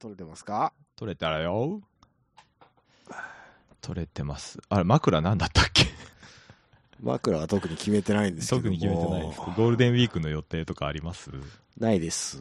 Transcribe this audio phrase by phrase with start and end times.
[0.00, 0.72] 取れてますか？
[0.96, 1.80] 取れたらよ。
[3.80, 4.58] 取れてます。
[4.68, 5.86] あれ、枕なんだったっけ？
[7.02, 9.40] 枕は特に決めてないんですけども特に決めてないです。
[9.40, 11.30] ゴールデンウィークの予定とかあります？
[11.78, 12.40] ないです。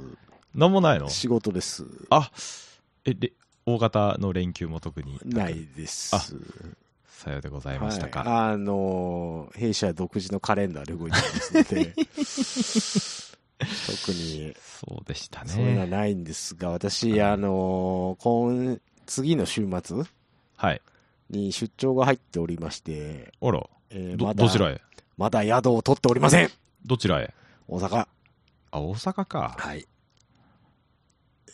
[0.55, 1.07] なんもないの？
[1.09, 1.85] 仕事です。
[2.09, 2.31] あ、
[3.05, 3.33] え、で、
[3.65, 5.19] 大型の連休も特に？
[5.25, 6.15] ないです。
[6.15, 6.19] あ
[7.07, 8.23] さようでございましたか。
[8.23, 11.93] はい、あのー弊社独自のカレンダーで動いてますので、
[14.05, 15.91] 特にそうでしたそういうのはね。
[15.91, 18.23] ないんですが、私、あのー
[18.73, 20.03] 今、次の週末
[20.55, 20.81] はい。
[21.29, 24.81] に出張が入っておりまして、あら、ど、えーまだどちらへ？
[25.17, 26.49] まだ宿を取っておりません
[26.85, 27.33] どちらへ？
[27.67, 28.07] 大阪。
[28.71, 29.55] あ、大阪か。
[29.57, 29.85] はい。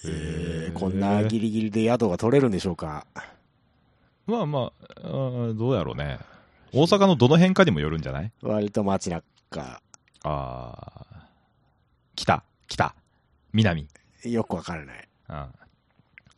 [0.05, 3.05] えーこんなギリギリで宿が取れるんでしょうか
[4.27, 6.19] まあまあ、あーどうやろうね。
[6.73, 8.31] 大阪のどの辺かにもよるんじゃない？
[8.41, 9.23] 割と街中、
[9.61, 9.81] あ
[10.23, 11.04] あ。
[12.15, 12.95] 北、北、
[13.53, 13.87] 南。
[14.23, 15.07] よくわからない。
[15.29, 15.45] うん。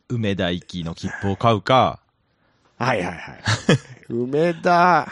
[0.08, 2.00] 梅田行きの切符を買うか、
[2.78, 3.16] はいはいはい。
[4.08, 5.08] 梅田、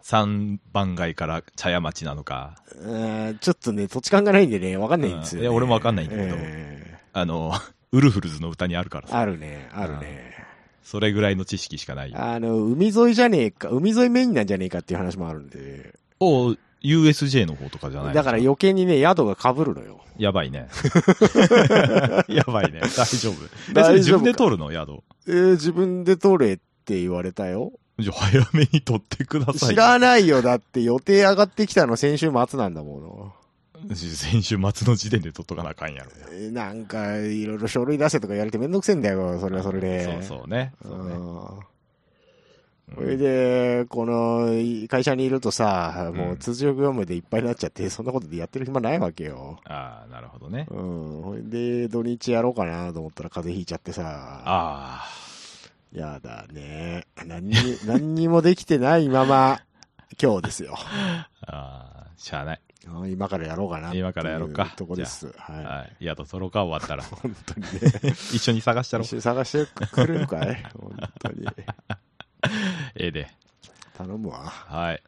[0.00, 7.52] 三番街から茶屋町なのか、うーんちょっとね、土地勘がないんでね、わかんないんですよ、ねうんいや俺もわかんないんだけどえあの、
[7.92, 10.32] ウルフルズの歌にあるからーさ、あるね、あるね。
[10.82, 12.20] それぐらいの知識しかないよ。
[12.20, 20.00] あの、海沿いじゃねえか、海沿いメインなんじゃねえかっていう話もあるんで、お USJ の方とかじゃないだから余計にね、宿が被るのよ。
[20.18, 20.68] やばいね。
[22.28, 22.80] やばいね。
[22.80, 23.92] 大丈夫。
[23.94, 24.70] 自分で取るの？
[24.72, 25.02] 宿。
[25.26, 27.72] えー自分で取れって言われたよ。
[27.98, 29.74] じゃあ早めに取ってくださいよ。
[29.74, 33.00] 知らないよ、だって予定上がってきたの先週末なんだも
[33.88, 33.94] の。
[33.94, 36.10] 先週末の時点で取っとかなあかんやろ。
[36.32, 40.04] えーなんか、いろいろ書類出せとか言われてめんどくせえんだよ、それはそれで。
[40.04, 40.72] そうそうね。
[40.84, 41.14] うそうね。
[42.90, 49.58] んそれで、この、い会社にいるとさ、もう通常業務でいっぱいになっちゃって、そんなことでやってる暇ないわけよ。
[49.64, 50.66] ああ、なるほどね。
[50.70, 51.50] うん。
[51.50, 54.02] で、土日やろうかなと思ったら風邪ひいちゃってさ、
[54.44, 55.08] あ
[55.92, 57.06] やだね。
[57.26, 57.54] 何に、
[57.86, 59.60] 何にもできてないまま、
[60.20, 60.74] 今日ですよ。
[60.76, 62.60] あ、ああ、しゃあない。
[62.88, 65.32] うん今からやろうかな今からやろうかとこです。
[65.36, 65.64] はい。
[65.64, 66.04] はい。
[66.04, 67.04] 宿取ろうか、終わったら。
[67.22, 67.70] 本当にね。
[68.34, 69.10] 一緒に探したろ一。
[69.10, 70.64] 緒に探してくれるかい？
[70.76, 71.46] 本当に。
[73.02, 73.28] ええで。
[73.98, 74.44] 頼むわ。
[74.46, 75.02] はい。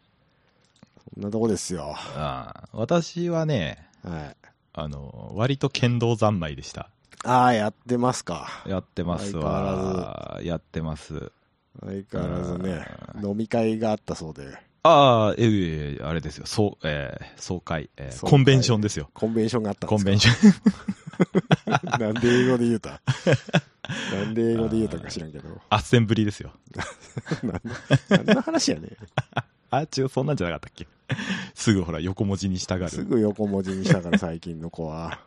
[1.14, 1.94] そんなとこですよ。
[2.16, 4.36] ああ私はね、はい。
[4.72, 6.90] あの、割と剣道三昧でした。
[7.24, 8.48] ああ、やってますか。
[8.66, 10.40] やってますわ。
[10.42, 11.30] やってます。
[11.80, 12.84] 相変わらずね、
[13.22, 16.44] 飲み会があったそうで、ああ、ええあれですよ。
[16.46, 19.08] そう、えー総会、えーコンベンションですよ。
[19.14, 20.36] コンベンションがあったんコンですか？
[20.44, 22.00] ベンション。
[22.00, 23.00] なんで英語で言うた？
[24.12, 25.60] なんで英語で言うたか知らんけど。
[25.70, 26.52] アッセンブリですよ。
[28.10, 28.88] 何の話やね
[29.70, 30.86] あ、違う、そんなんじゃなかったっけ？
[31.54, 32.88] すぐほら、横文字に従ん。
[32.90, 33.04] する。
[33.06, 35.18] ぐ横文字にしたから最近の子は。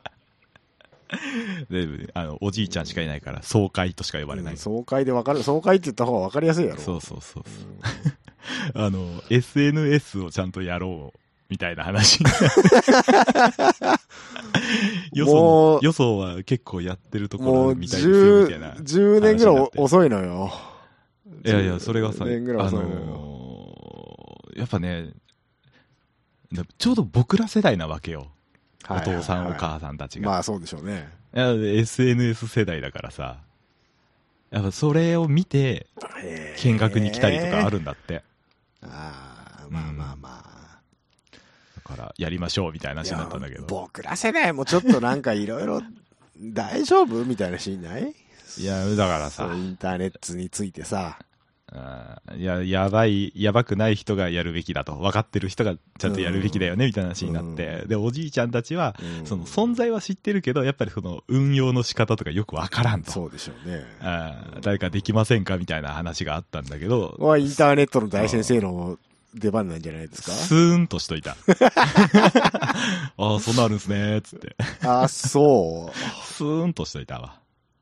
[1.72, 4.54] で、あの、おじいちゃんしかいないから、総会としか呼ばれない。
[4.54, 6.82] うん総会でわかる、総会って言った方がわかりやすいやろ。
[6.82, 7.64] そうそうそうそう。
[8.74, 12.20] あの、SNS をちゃんとやろう、みたいな話。
[15.14, 18.72] 予もう想、予想は結構やってるところみたいですよ、みたいな。
[18.76, 20.52] 10、10年ぐらい遅いのよ。
[21.46, 23.18] いやいや、それがさ、10年ぐらいあのー
[24.58, 25.12] やっぱね、
[26.52, 28.32] なちょうど僕ら世代なわけよ。
[28.90, 30.32] お父さん、お母さんたちが。
[30.32, 31.10] まあそうでしょうね。
[31.34, 33.38] SNS 世代だからさ、
[34.50, 35.88] やっぱそれを見て、
[36.58, 38.24] 見学に来たりとかあるんだって。
[38.82, 40.82] ああ、まあまあまあ。
[41.76, 43.66] だから、やりましょうみたいな話になったんだけど。
[43.68, 45.82] 僕ら世代もちょっとなんかいろいろ
[46.40, 48.16] 大丈夫みたいなシーンない？
[48.58, 51.20] いや、だからさインターネットについてさ。
[51.74, 54.96] あや、やばい、やばくない人がやるべきだと。
[54.96, 57.84] 分かってる人がちゃんとやるべきだよね、みたいな話になって。
[57.88, 63.12] で、おじいちゃんたちは、うんその存在は知ってるけど、やっぱりその運用の仕方とかよくわからんと。
[63.12, 63.84] そうでしょうね。
[64.00, 68.98] あー誰かできませんかみたいな話があったんだけどここ、はインターネットの大先生の
[69.34, 71.36] 出番なんじゃないですスーンとしといた。
[73.18, 74.56] ああ、そんなあるんすね、つって。
[74.82, 75.92] かあ、そ
[76.24, 77.40] スーンとしといたわ。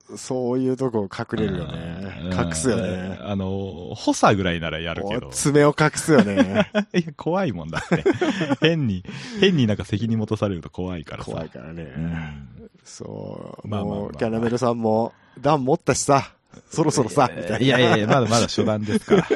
[0.09, 0.17] う。
[0.17, 2.21] そういうとこ隠れるよね。
[2.23, 3.17] うん隠すよね。
[3.21, 5.27] あの、補佐ぐらいならやるけど。
[5.27, 6.69] お爪を隠すよね。
[6.93, 8.03] いや、怖いもんだって。
[8.61, 9.03] 変に、
[9.39, 11.31] 変になんか責任持たされると怖いからさ。
[11.31, 11.83] 怖いからね。
[11.83, 12.49] うん
[12.83, 13.67] そう。
[13.67, 16.34] まあまあキャナメルさんも、段持ったしさ、
[16.69, 17.59] そろそろさ、みたいな。
[17.59, 19.27] いやいやいや、まだまだ初段ですか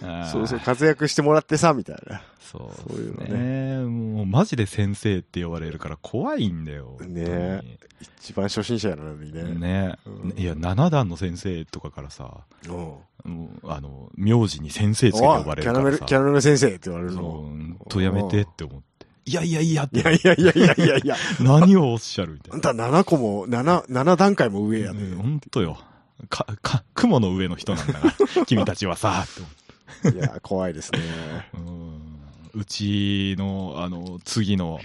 [0.00, 0.26] ら。
[0.30, 2.22] そうそう、活躍してもらってさ、みたいな。
[2.40, 4.14] そうそういうのね。
[4.16, 6.96] もう、マジで先生って呼ばれるから怖いんだよ。
[7.00, 9.42] ね一番初心者やのにね。
[9.54, 13.60] ねうんいや、7段の先生とかからさ、うん。
[13.64, 16.06] あの、名字に先生つけて呼ばれるキャナメル、からさ。
[16.06, 17.48] キャナメル先生って言われるその。
[17.84, 18.84] う、とやめてって思って。
[19.26, 24.92] いやいやいやって、いやいやいやいやいやいや、 何をおっしゃるみたいあんた7個も、7、7段階も上や。
[24.92, 25.78] ねほんとよ。
[26.28, 29.24] か、か、雲の上の人なんだから、 君たちはさ、
[30.12, 31.00] いや、怖いですね。
[31.54, 31.84] ううん
[32.54, 34.78] うちの、あの、次の、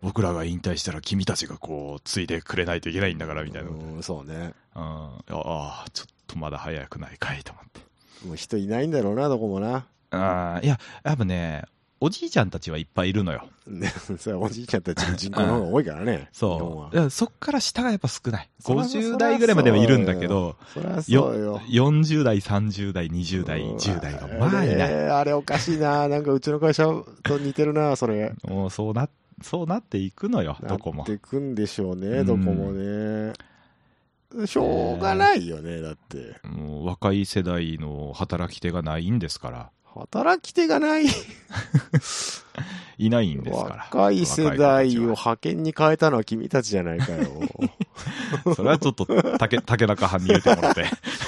[0.00, 3.70] 僕らが引退したら君たちがこう、継いでくれないといけないんだから、みたいな。
[3.70, 3.96] うん。
[3.96, 4.54] うん、そうね。
[4.74, 7.80] ああ、ちょっとまだ早くないかいと思って。
[8.26, 9.86] もう人いないんだろうな、どこもな。
[10.10, 11.64] ああ、いや、やっぱね、
[12.02, 13.46] おじいちゃんたちはいっぱいいるのよ。
[13.66, 13.88] ね、
[14.18, 16.28] それはおじいちゃんたちの人口の方が多いからね。
[16.32, 16.98] 日本はそう。
[16.98, 18.48] いやそっから下がやっぱ少ない。
[18.58, 21.60] そら50代ぐらいまではいるんだけど、そそうよ。
[21.68, 24.90] 40代、30代、20代、10代がまあいない。
[24.90, 24.94] い。
[24.94, 26.08] あれおかしいな。
[26.08, 26.84] なんかうちの会社
[27.22, 28.32] と似てるな、それ。
[28.44, 29.10] もうそうな、
[29.42, 31.06] そうなっていくのよ、などこもっ。
[31.06, 33.34] てくんでしょうね、うんどこもね。
[34.46, 36.36] しょうがないよね、だって。
[36.48, 39.70] もう若い世代の働き手がないんですから。
[39.94, 41.06] 働き手がない。
[42.98, 43.76] いないんですから。
[43.90, 47.28] 若い世代を派遣に変えたのは君たちじゃないかよ。
[48.54, 49.06] それはちょっと、
[49.38, 50.84] 竹、竹中藩に入れてもらって。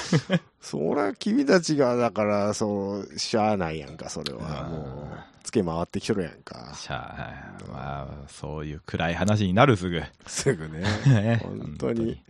[0.61, 4.67] そりゃ君たちが、だから、そう、しゃあないやんか、それは。
[4.69, 6.73] もう、つけ回ってきとるやんか。
[6.75, 10.01] しゃあ、まあ、そういう暗い話になるすぐ。
[10.27, 10.83] すぐね。
[11.07, 12.21] ね本当に。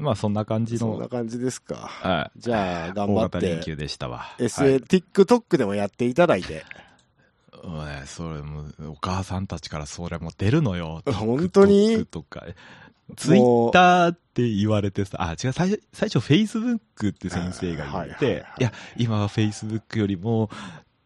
[0.00, 1.76] まあ、そんな感じの、そんな感じですか。
[1.76, 2.40] はい。
[2.40, 4.34] じゃあ、頑大張って、型連休でしたわ。
[4.38, 6.64] SA、はい TikTok でもやっていただいて。
[7.62, 11.02] ね、それも、お母さんたちからそれも出るのよ。
[11.06, 12.06] 本当に？
[12.06, 12.44] とか。
[13.16, 20.48] ツイッターって言われてさ、あ、違う、最初、最初、フェイスブックって先生が言はいはいって、はいいや、今はフェイスブックよりも、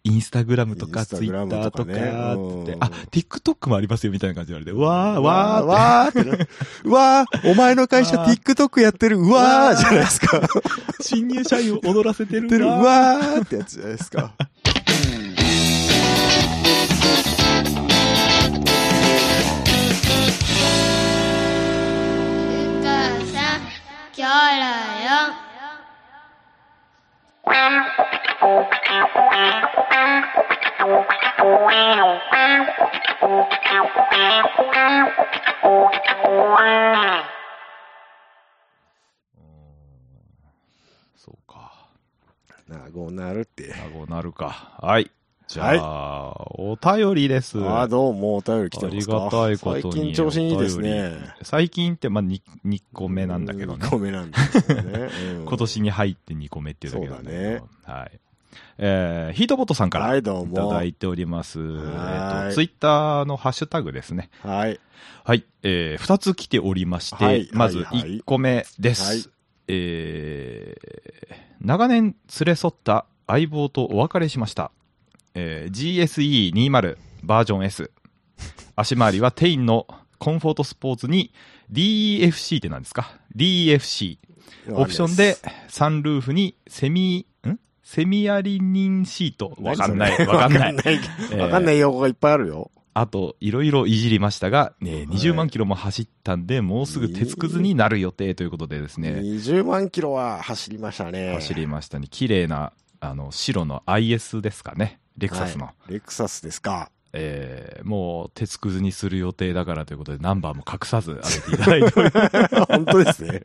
[0.07, 1.99] インスタグラムとかツイッターとかとかね
[2.37, 5.65] うんってあ、TikTok もありますよみたいな感じで言われて、わー、わー。
[5.65, 6.49] わーって
[6.89, 10.43] わー、お前の会社わー TikTok やってる、うわーじゃないですか。
[11.01, 12.77] 新入社員を踊らせてるやってる、うわ。
[12.81, 14.35] わーってやつじゃないですか。
[24.17, 25.44] 今日だよ。
[41.17, 41.89] そうか。
[42.69, 43.73] なあ、こうなるって。
[43.75, 44.77] あ、こうなるか。
[44.81, 45.11] はい。
[45.47, 47.63] じゃあ、お便りです。
[47.63, 49.83] ああ、どうもお便り来てありますかがたいことに。
[49.83, 51.13] 最近調子いいですおね。
[51.43, 53.91] 最近って、まあ、2, 2個目なんだけどね2。
[53.91, 55.09] 個目なんですね。
[55.39, 57.29] うん今年に入って2個目っていうだけだけど。
[57.29, 58.21] そうはい。
[58.79, 60.83] えー、ヒートボットさんからはい、ただも。
[60.83, 61.61] いております。
[61.61, 64.31] えっはいと、ツイッターのハッシュタグですね。
[64.41, 64.81] はい。
[65.25, 65.45] はい。
[65.63, 69.05] えー、2つ来ておりまして、はいまずはいはい1個目です。
[69.05, 69.25] はい
[69.69, 74.71] えー、長年連れ添った相棒とお別れしました。
[75.35, 77.91] えー、GSE20 バージョン S。
[78.77, 79.87] 足回りはテインの
[80.19, 81.33] コンフォートスポーツに
[81.73, 84.19] DEFC って何ですか ?DEFC。
[84.71, 85.37] オプションで、
[85.69, 87.59] サンルーフにセミ、ん？
[87.83, 89.57] セミアリニンシート。
[89.61, 90.27] わかんない。
[90.27, 90.75] わかんない。
[90.75, 92.71] えー わかんない用語がいっぱいあるよ。
[92.95, 101.35] あと、いろいろいじりましたが、ね、はい20万キロも走ったんで、もうすぐ鉄くずになる予定ということでですね、20万キロは走りましたね。
[101.35, 102.07] 走りましたね。
[102.09, 105.01] 綺麗な、あの、白の IS ですかね。
[105.19, 105.67] レクサスの。
[105.67, 106.91] はいレクサスですか。
[107.17, 113.43] えー、もう、鉄くずにする予定だからということで、ナンバーも隠さず上げていただいて 本当ですね。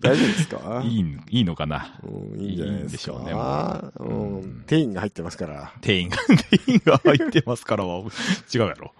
[0.00, 0.80] 大丈夫ですか？
[0.82, 0.88] す。
[0.88, 1.98] いい、いいのかな？
[2.02, 5.70] うんいいんじゃないでしょうねもううんうんテインが入ってますから。
[5.82, 6.16] 店員が、
[6.50, 7.98] 店員が入ってますからは、
[8.54, 8.94] 違うやろ。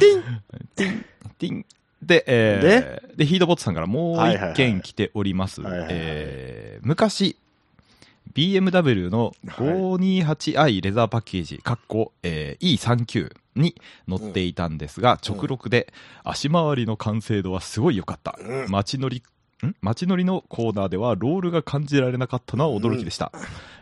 [0.00, 0.42] ティン
[0.74, 1.04] ティン
[1.38, 1.66] ティン
[2.02, 3.26] で、えー、で？
[3.26, 5.60] ヒードボットさんからもう一件来ております。
[5.60, 7.36] はいはいはいえー昔、
[8.34, 13.74] BMW の 528i レザーパッケージ、かっこ、えー E39 に
[14.06, 15.92] 乗っていたんですが、うん直録で
[16.24, 18.38] 足回りの完成度はすごい良かった。
[18.38, 19.22] うん街乗り
[19.64, 19.74] ん？
[19.80, 23.32] 街乗りのコーナーではロールが感じられなかったのは驚きでした。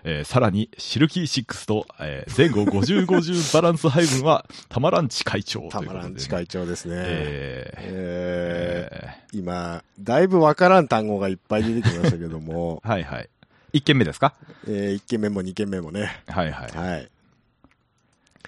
[0.05, 6.95] えーさらに、シルキー6と、えー前後50-50バランス配分は、たまらんち会長たまらん近い長ですね。
[6.97, 13.29] えーええー今、だいぶわからん単語がいっぱい出てきましたけども、ー はいはい。
[13.75, 14.35] 1件目ですか？
[14.67, 16.23] え1件目も2件目もね。
[16.29, 16.71] はいはい。
[16.77, 17.11] はい。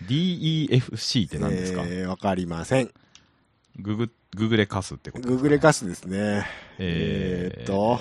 [0.04, 2.90] DEFC って何ですか、えーわかりません。
[3.78, 6.46] ググ、ググレカスってことググレカスですね。
[6.78, 8.00] えーえーっと、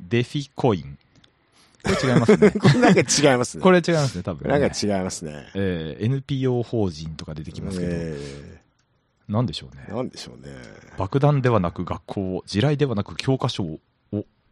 [0.00, 0.98] デフィコイン。
[1.84, 2.50] これ違いますね。
[2.60, 3.62] これなんか違いますね。
[3.62, 4.58] これ違いますね、多分、ね。
[4.58, 5.48] なんか違いますね。
[5.54, 8.60] えー NPO 法人とか出てきますけど、え
[9.28, 9.94] なんでしょうねー。
[9.94, 10.52] なんでしょうね。
[10.98, 13.78] 爆弾ではなく学校を、地雷ではなく教科書を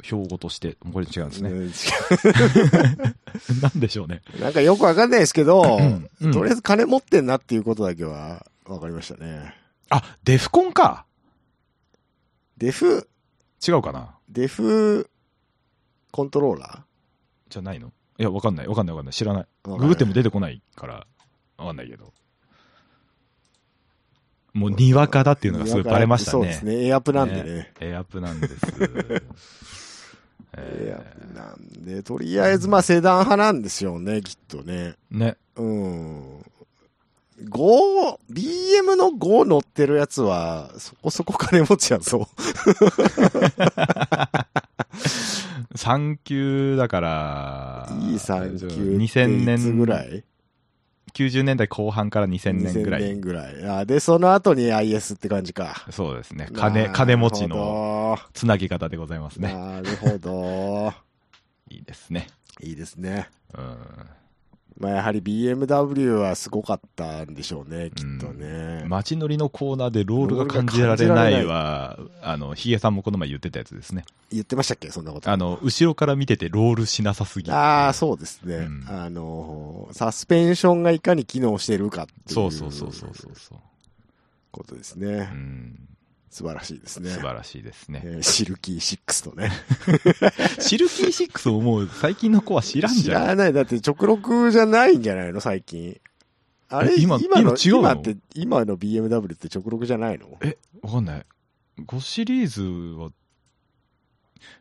[0.02, 1.50] 標語として、これ違うんですね。
[1.50, 1.72] うん
[3.60, 4.22] なんでしょうね。
[4.40, 9.54] なんかよくわかんないですけど、うんうんとりあえず金持ってんなっていうことだけはわかりましたね。
[9.90, 11.06] あ、デフコンか
[12.58, 13.08] デフ、
[13.66, 15.08] 違うかなデフ？
[16.10, 16.84] コントローラ
[17.50, 17.92] じゃないの？
[18.18, 18.66] いや、わかんない。
[18.66, 19.12] わかんないわかんない。
[19.12, 19.46] 知らない。
[19.64, 21.06] ーググっても出てこないから、
[21.58, 22.14] わかんないけど。
[24.54, 26.32] もう、にわかだっていうのがすごいバレましたね。
[26.32, 26.86] そうですね。
[26.86, 27.74] エアプなんでね。
[27.78, 28.56] エアプなんです。
[30.58, 30.98] エえア
[31.32, 34.94] プなんで、とりあえずまあセダン派なんですよね、きっとね。
[35.12, 35.36] ーね。
[35.56, 36.38] うん。
[37.44, 42.28] 5、BM の5乗ってるやつは、そこそこ金持ちやぞ。
[45.76, 50.24] 3級だから、いい3級2000年ぐらい？
[51.16, 53.08] 90年代後半から2000年ぐら2000い。
[53.14, 53.64] 年ぐらい。
[53.68, 55.86] あで、その後に IS って感じか。
[55.90, 56.48] そうですね。
[56.54, 58.18] 金、金持ちのの。
[58.34, 59.52] つなぎ方でございますね。
[59.54, 60.92] なるほど。
[61.70, 62.26] いいですね。
[62.60, 63.28] いいですね。
[63.56, 63.76] うん。
[64.78, 68.84] まあやはり BMW はすごかったんでしょうね、きっとね。
[68.86, 74.04] 街乗りのコーナーでロールが感じられないは、あの、ヒゲさんもこの前言ってたやつですね。
[74.30, 74.90] 言ってましたっけ？
[74.90, 75.30] そんなこと。
[75.30, 77.50] あの、後ろから見ててロールしなさすぎ。
[77.50, 78.56] ああ、そうですね。
[78.56, 82.32] うんあの、サスペンションがいかに機能してるかっていう。
[82.34, 83.58] そうそうそうそうそうそう。
[84.50, 85.20] ことですうね。
[85.24, 85.78] ん。
[86.30, 87.10] 素晴らしいですね。
[87.10, 88.02] 素晴らしいですね。
[88.04, 89.50] えーシルキー6とね。
[90.60, 93.26] シルキー6 をもう最近の子は知らん知じゃん。
[93.28, 93.52] らない。
[93.52, 96.00] だって直録じゃないんじゃないの最近。
[96.68, 97.78] あれえ今今の、今違うの？
[97.80, 100.36] 今って、今の BMW って直録じゃないの？
[100.42, 101.26] え、わかんない。
[101.78, 102.62] 5シリーズ
[103.00, 103.10] は、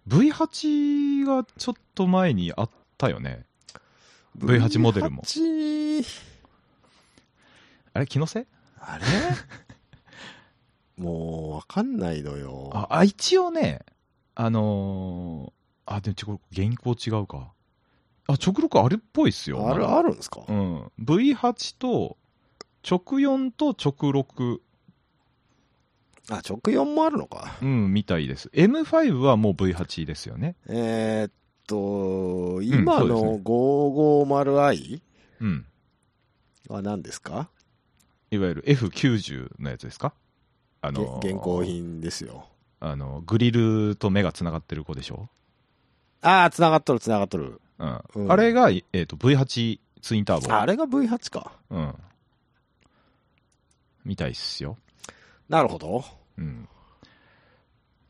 [0.07, 3.45] V8 がちょっと前にあったよね。
[4.37, 6.05] V8 モデルも V8
[7.93, 8.45] あれ、気のせい？
[8.79, 9.05] あれ？
[10.97, 12.69] もう、わかんないのよ。
[12.73, 13.81] あ、あ一応ね、
[14.35, 17.51] あのーあ、でもちょ、原稿違うか。
[18.27, 19.69] あ、直録あれっぽいっすよ。
[19.69, 20.41] ある、あるんですか？
[20.47, 20.91] うん。
[20.99, 22.17] V8 と、
[22.89, 24.57] 直4と直6、
[26.31, 27.55] あ、直4もあるのか。
[27.61, 28.49] うん、みたいです。
[28.53, 30.55] M5 はもう V8 ですよね。
[30.67, 31.31] えーっ
[31.67, 35.01] と、今の 550i
[35.41, 35.65] うん。
[36.67, 37.49] は何ですか？
[38.31, 40.13] いわゆる F90 のやつですか？
[40.87, 42.47] あの現行品ですよ。
[42.79, 45.29] あの、グリルと目が繋がってる子でしょ？
[46.21, 47.61] ああ、繋がっとる、繋がっとる。
[47.79, 48.01] うん。
[48.15, 50.53] うんあれが、えっ、と、V8 ツインターボ。
[50.53, 51.51] あれが V8 か。
[51.69, 51.95] うん。
[54.03, 54.77] みたいっすよ。
[55.49, 56.03] なるほど。
[56.37, 56.67] うん。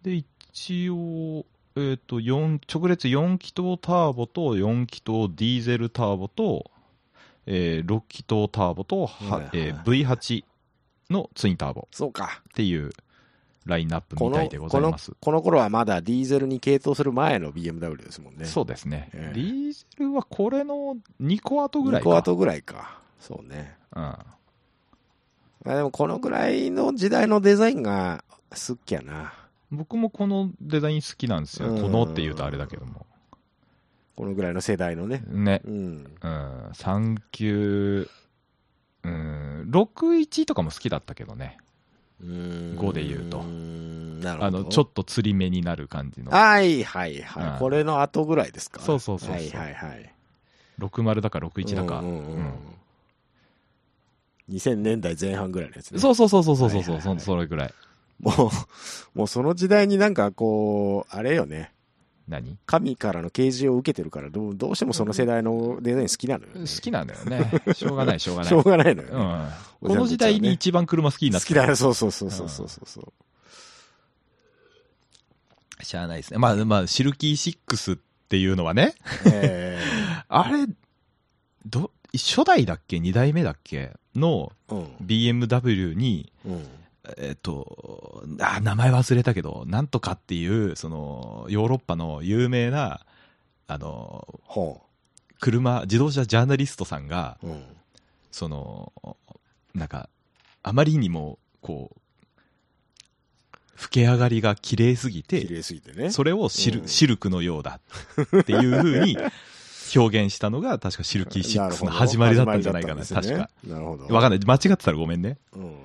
[0.03, 6.71] で、一応、えっ、と、4、直列4気筒ターボと4気筒ディーゼルターボと、
[7.47, 10.43] えー6気筒ターボと、ははいはいえー V8
[11.09, 12.41] のツインターボそうか。
[12.49, 12.91] っていう
[13.65, 15.11] ラインナップみたいでございます。
[15.19, 18.45] この頃はまだディーゼルに傾倒する前の BMW ですもんね。
[18.45, 22.21] そうですね、ええディーゼルはこれの2個後ぐらい2か。
[22.21, 22.99] 個後ぐらいか。
[23.19, 23.75] そうね。
[23.95, 24.03] うん。
[24.03, 24.25] あ
[25.65, 29.33] でもこのぐらいの時代のデザインが好きやな。
[29.71, 31.69] 僕もこのデザイン好きなんですよ。
[31.69, 33.05] うんこのって言うとあれだけども。
[34.15, 35.23] このぐらいの世代のね。
[35.27, 35.61] ね。
[35.65, 36.15] うん。
[36.21, 36.69] うん。
[36.73, 38.07] 3級、
[39.05, 41.57] うん、61とかも好きだったけどね。
[42.23, 44.45] 5で言うとなるほど。
[44.45, 46.31] あの、ちょっと釣り目になる感じの。
[46.31, 47.49] はいはいはい。
[47.53, 48.81] うんこれの後ぐらいですか？
[48.81, 50.13] そうそうそうそうはいはいはい。
[50.79, 51.99] 60だか61だか。
[51.99, 52.53] うんうんうんうん
[54.49, 55.99] 2000年代前半ぐらいのやつね。
[55.99, 57.73] そうそうそうそうそうそう、はいはいはいそそれぐらい。
[58.19, 58.31] も
[59.15, 61.71] う、もうその時代になんかこう、あれよね。
[62.27, 62.57] 何？
[62.65, 66.59] 神からの啓示を受けてるからどう、どうしてもその世代のデザイン好きなのよ、ね。
[66.61, 67.51] 好きなんだよね。
[67.73, 68.49] しょうがない、しょうがない。
[68.49, 69.15] しょうがないのよ、ね。
[69.15, 69.47] うん。
[69.81, 73.05] おこの時代に一番車好きになって好きだよ、そうそうそうそうそうそう。
[75.83, 76.39] しゃあないですね。
[76.39, 79.79] まあまあ、シルキー6っていうのはね、え
[80.27, 80.67] あれ、
[81.65, 85.05] ど、初代だっけ二代目だっけのえうん。
[85.05, 86.67] BMW に、うん。
[87.17, 93.05] えっと、あ、名前忘れたけど、なんとかっていう、その、ヨーロッパの有名な、
[93.67, 94.81] あの、ほ
[95.39, 97.47] 車、自動車ジャーナリストさんが、う。
[97.47, 97.63] うん。
[98.31, 98.91] その、
[99.73, 100.09] なんか、
[100.63, 101.99] あまりにも、こう、
[103.81, 106.09] 老け上がりが綺麗すぎ綺て、麗すぎてね。
[106.09, 107.79] それをシル,、うんシルクのようだ
[108.39, 109.17] っていう風に
[109.95, 114.13] 表現したのが、確かシルキー6なるほどの始まりだったんじゃないかな、始まり確かなるほど。
[114.13, 114.39] わかんない。
[114.45, 115.37] 間違ってたらごめんね。
[115.55, 115.75] うん。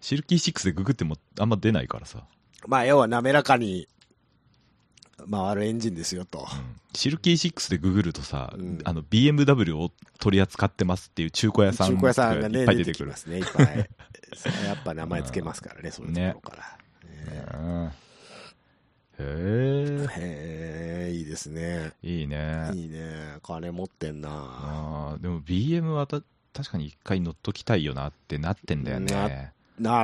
[0.00, 2.24] シルキー6でググってもあんま出ないからさ。
[2.66, 3.88] まあ、要は滑らかに
[5.30, 6.40] 回るエンジンですよと。
[6.40, 13.16] うんシルキー6でググるとさ、うんあの BMW を取り扱ってますっていう中古屋さん中古屋さんがね、いっぱい出てくるきま。
[13.16, 13.88] すね、いっぱい。
[14.34, 17.58] それはやっぱ名前つけますからね、そういうところから。
[17.60, 17.90] うん
[19.20, 21.92] へへえ、いいですね。
[22.02, 22.08] え。
[22.20, 22.70] いいね。
[22.74, 23.36] いいね。
[23.42, 24.28] 金持ってんな。
[24.30, 29.12] あーでも BM はた確かに一回乗っときたいよなってなってんだよね。
[29.12, 29.52] な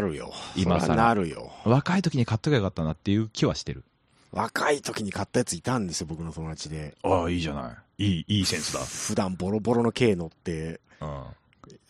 [0.00, 0.32] るよ。
[0.56, 1.52] 今更そりゃなるよ。
[1.64, 3.84] 若い時に買っときゃよかったなっていう気はしてる。
[4.32, 6.96] 若い時に買ったやついたんですよ、僕の友達で。
[7.02, 8.04] ああ、いいじゃない。
[8.04, 8.80] いい、いいセンスだ。
[8.80, 11.24] 普段ボロボロの軽乗って、うん。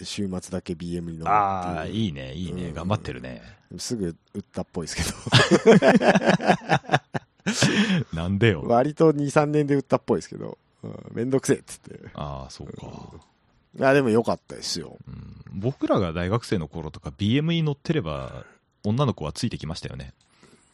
[0.03, 1.29] 週末だけ BM に乗るって。
[1.29, 2.69] ああ、いいね、いいね。
[2.69, 3.43] うん頑張ってるね。
[3.79, 5.03] すぐ売ったっぽいですけ
[8.17, 8.61] なんでど。
[8.61, 8.69] よ。
[8.69, 10.59] 割と2、3年で売ったっぽいですけど。
[10.83, 11.99] うんめんどくせえっつって。
[12.15, 12.75] ああ、そうか。
[13.79, 14.99] いや、でも良かったですよ。
[15.09, 18.45] うん僕らが大学生の頃とか BM に乗ってれば、
[18.83, 20.13] 女の子はついてきましたよね。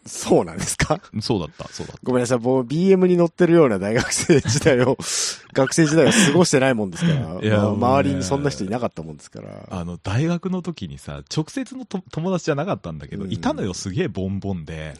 [0.06, 1.00] そうなんですか？
[1.20, 4.96] そうだった、そうだっごめんなさい、もう BM に乗ってるような大学生時代を、
[5.52, 9.66] 学生時代を過ごしてないもんですから、いや周りにそんな人いなかったもんですから。
[9.68, 9.78] た。
[9.78, 13.32] あの、大学の時にさ、直接のと友達じゃなかったんだけど、うん。
[13.32, 14.94] いたのよ、すげえボンボンで。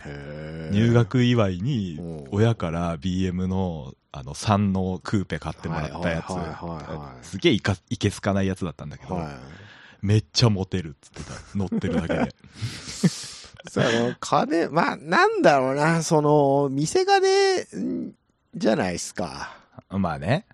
[0.73, 2.25] 入学祝いにうん。
[2.33, 6.25] 親から BM のあの3のクーペ買ってもらったや
[7.23, 7.29] つ。
[7.31, 10.07] すげえいかいけすかないやつだったんだけど、はい。
[10.07, 11.33] めっちゃモテるっつってた。
[11.57, 12.35] 乗ってるだけで
[13.69, 18.15] その、金、まあ、なんだろうな、その、店金ん
[18.55, 19.57] じゃないですか。
[19.89, 20.47] まあね、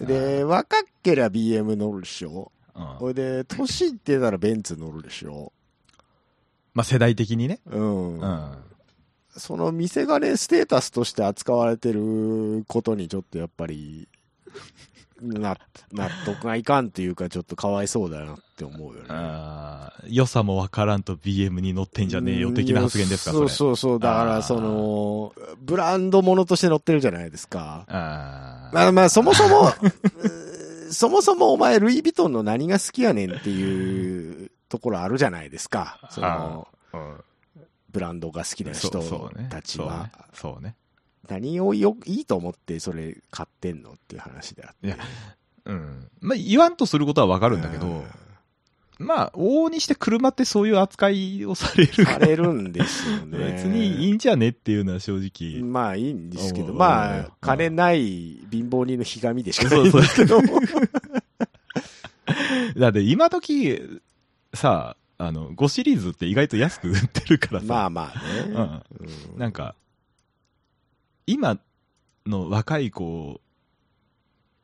[0.00, 2.52] で、若けりゃ BM 乗るでしょ。
[2.74, 5.52] うんほいで、年いってたらベンツ乗るでしょ。
[6.74, 8.18] まあ世代的にね、うん。
[8.20, 8.56] うん、
[9.36, 14.06] その店金ステータスとして扱われてることにちょっとやっぱり、
[14.46, 14.52] な、
[15.20, 15.56] 納
[16.24, 19.08] 得がいかんというか、ちょっとかわいそうだなって思うよね。
[20.08, 23.98] 良さもわからんと BM に乗ってんじゃねえよ的な発言ですかそうそうそう。
[23.98, 27.84] だから、その、ブランドものとして乗ってるじゃないですか。
[27.88, 29.72] あーまあまあ、そもそも、
[30.90, 35.98] そもそもお前、ルイ・ヴィトンの何が好きやねんっていうところあるじゃないですか。
[36.10, 37.16] その、うん
[37.90, 40.10] ブランドが好きな人たちは。
[40.32, 40.74] そうねそうね
[41.28, 44.86] 何をよ、いいと思ってそれ買ってんのっていう話であって。
[44.86, 44.96] いや
[45.64, 48.02] うんまあ言わんとすることはわかるんだけど、
[48.98, 53.52] まあ、往々にして車ってそういう扱いをされるされるんですよね。
[53.52, 55.62] 別にいいんじゃねっていうのは正直。
[55.62, 58.00] まあいいんですけど、うんまあうん、金ない
[58.50, 60.40] 貧乏人のひがみでしかないんですけど。
[62.76, 64.00] だって今時、
[64.52, 68.40] さ、あの、5シリーズって意外と安く売ってるからさ、まあまあね。
[68.48, 69.74] うん、うんなんか、
[71.28, 71.58] 今
[72.26, 73.42] の若い子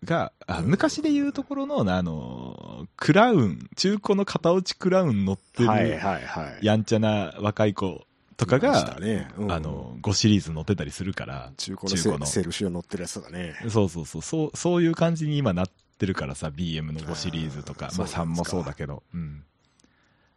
[0.03, 6.65] が、あ昔で言うところの、あの、クラウン、中古の片落ちクラウン乗ってはいる、はいはい。
[6.65, 8.07] やんちゃな若い子
[8.39, 13.57] とかが、ねうんあの、5シリーズ乗ってたりするから、中古の中古のセセルシオ乗ってるやつだね。
[13.69, 15.67] そうそうそう、そう、そういう感じに今なっ
[15.99, 19.45] てるからさ、BM の5シリーズとかあ、ーまあ3そうなんですかもそうだけど、うん。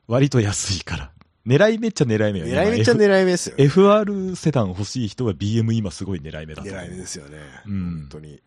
[0.07, 1.11] 割と安いから。
[1.47, 3.55] 狙いめっちゃ狙い目よ狙いめっちゃ今狙い目ですよ。
[3.55, 7.37] FR セダン欲しい人は BM 今すごい狙い目だと狙い目ですよね。
[7.65, 8.41] うん本当に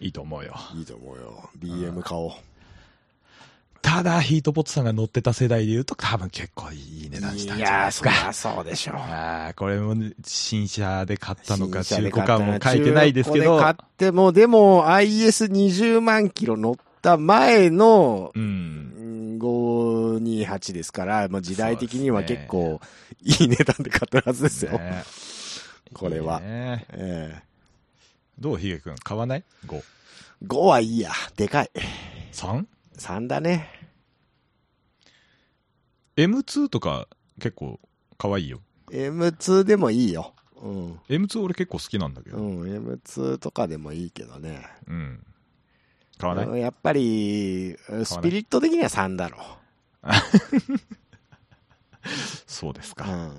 [0.00, 0.54] いいと思うよ。
[0.74, 1.50] いいと思うよ。
[1.58, 2.30] BM 買おう。
[3.80, 8.10] ただ、ヒートポットさんが乗ってた世代で言うと多分結構いい値段したんじゃないですか。
[8.10, 8.96] いやーそそうでしょう。
[8.96, 18.38] ああ、これもね新車で買ったのか、中古かも書いてないですけど、買っても、でも IS20 万キロ乗った前の、う。
[18.38, 18.86] うん
[19.36, 19.38] ん
[20.14, 22.80] 528ですから、まあ、時代的には結構
[23.22, 24.72] いい値段で買ってるはずですよ。
[24.72, 25.04] ね
[25.92, 27.42] これはいいねえ
[28.38, 29.82] どう、ヒゲ君買わない ?5。
[30.46, 31.10] 5はいいや。
[31.36, 31.70] でかい。
[32.32, 33.70] 3?3 だね。
[36.16, 37.08] M2 とか
[37.40, 37.80] 結構
[38.18, 38.60] 可愛いよ。
[38.90, 40.34] M2 でもいいよ。
[40.60, 41.00] うん。
[41.08, 42.38] M2 俺結構好きなんだけど。
[42.38, 42.62] うん。
[42.62, 44.66] M2 とかでもいいけどね。
[44.86, 45.26] うん
[46.18, 49.42] 買わないやっぱり、スピリット的には3だろう
[52.46, 52.94] そうですう。
[52.94, 53.04] か。
[53.08, 53.36] うんうん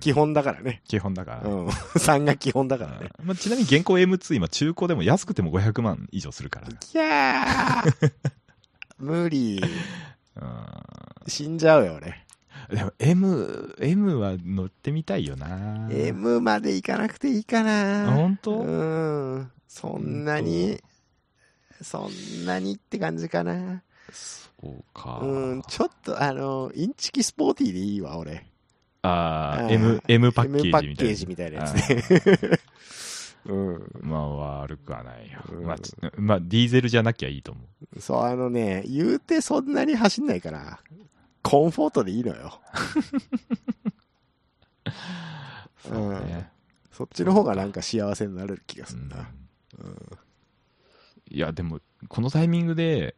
[0.00, 0.80] 基本だからね。
[0.88, 1.42] 基本だから。
[1.42, 1.68] うん。
[1.98, 3.10] 3が基本だからね。
[3.18, 6.68] うんまあ、ちなみに現行 M2 今中古でも安くても500万以上するから。
[6.68, 8.12] いやー
[8.98, 9.60] 無理。
[10.36, 12.08] う死んじゃうよ、俺。
[12.72, 18.12] んでも M、M は乗ってみたいよな M まで行かなくていいかあな。
[18.12, 18.58] 本当？
[18.60, 19.52] うん。
[19.68, 20.80] そんなに、
[21.82, 23.82] そんなにって感じかな。
[24.10, 24.49] そう
[24.94, 25.20] か。
[25.22, 25.62] うん。
[25.62, 28.46] ちょっと、あの、インチキスポーティーでいいわ、俺。
[29.02, 31.08] ああ、うん M、M パッケーパジみたいな。
[31.08, 32.02] ッケージみたいなやつね。
[33.46, 33.90] うん。
[34.02, 34.28] まあ
[34.60, 35.40] 悪くはないよ。
[35.50, 37.60] うんまあ、ちまあ、ディーゼルじゃなきゃいいと思
[37.96, 38.00] う。
[38.00, 40.78] そう、あのね、言うてそんなに走んないから、
[41.42, 42.60] コンフォートでいいのよ。
[45.78, 46.50] そうね。
[46.92, 49.30] そっちの方がなんか幸せになれる気がすうんるな。
[51.30, 53.14] いや、でも、このタイミングで、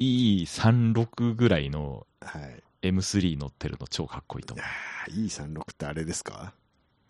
[0.00, 2.62] E36 ぐらいのはい。
[2.88, 4.66] M3 乗ってるの超かっこいいと思う。
[4.66, 6.54] あ E36 ってあれですか？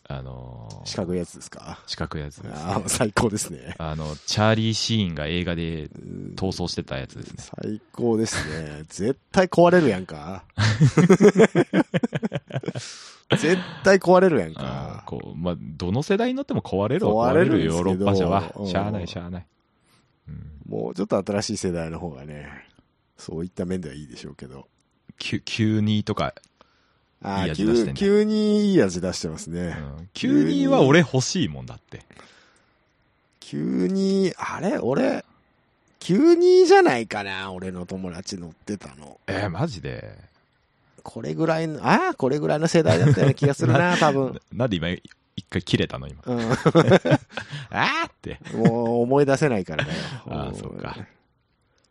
[0.08, 1.78] あのー四角いやつですか？
[1.86, 3.76] 四角いやつです、ああ、最高ですね。
[3.78, 5.88] あの、チャーリー・シーンが映画で
[6.34, 7.34] 逃走してたやつですね。
[7.62, 8.82] 最高ですね。
[8.88, 10.42] 絶対壊れるやんか。
[13.38, 15.04] 絶対壊れるやんか。
[15.06, 18.64] こう、まあ、どの世代に乗っても壊れるは壊れるんですけどヨーロッパ車はう。
[18.64, 19.46] んしゃあない、しゃあない。
[20.28, 20.50] うん。
[20.66, 22.48] もうちょっと新しい世代の方がね、
[23.20, 24.66] そういった面ではいいでしょうけど。
[25.18, 26.34] 急にとか、
[27.22, 29.76] いいああ、急味出してんね急にいい味出してますね。
[29.98, 32.02] うん、急には俺欲しいもんだって。
[33.40, 34.78] 急に、あれ？
[34.78, 35.24] 俺、
[35.98, 39.20] 急にじゃないかな俺の友達乗ってたの。
[39.26, 40.16] えー、マジで？
[41.02, 44.40] これぐらいの、ああ、これぐらいの世代だったような気がするな、 多分。
[44.52, 45.02] なんで今、一
[45.48, 46.22] 回切れたの今。
[46.24, 46.40] うん。
[47.70, 48.38] あーって。
[48.54, 49.90] もう思い出せないからね。
[50.28, 50.96] ああ、そうか。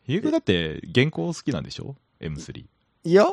[0.09, 2.65] ひげくだって原稿好きなんでしょ ?M3。
[3.03, 3.25] いや、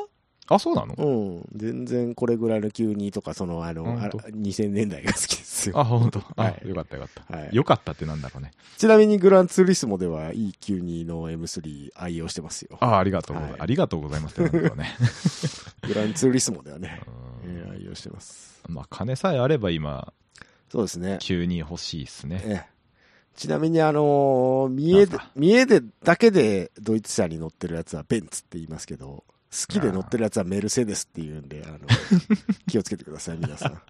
[0.49, 0.93] あ、そうなの？
[0.93, 1.45] うん。
[1.55, 5.79] 全然これぐらいの急にとか、その、あの、あほんと2000年代が好きですよ。
[5.79, 6.21] あ、ほんと。
[6.35, 7.35] あ、はいよかったよかった。
[7.37, 8.51] はいよかったってなんだろうね。
[8.77, 12.77] ちなみにグランツーリスモではいい92の M3 愛用してますよ。
[12.79, 13.59] あありがとうございます。
[13.59, 14.59] はいありがとうございますってね。
[15.87, 17.01] グランツーリスモではね、
[17.43, 18.61] うんえー愛用してます。
[18.69, 20.13] まあ、金さえあれば今、
[20.71, 21.17] そうですね。
[21.21, 22.41] 急に欲しいっすね。
[22.45, 22.76] ええ
[23.37, 29.25] ちなみにあのー三重でなんだ、三重でだけでドイツ車に乗ってるやつはベンツって言いますけど、好
[29.67, 31.79] きで乗ってるやつはメルセデスって言うんで、あの、
[32.67, 33.81] 気をつけてください、皆さん。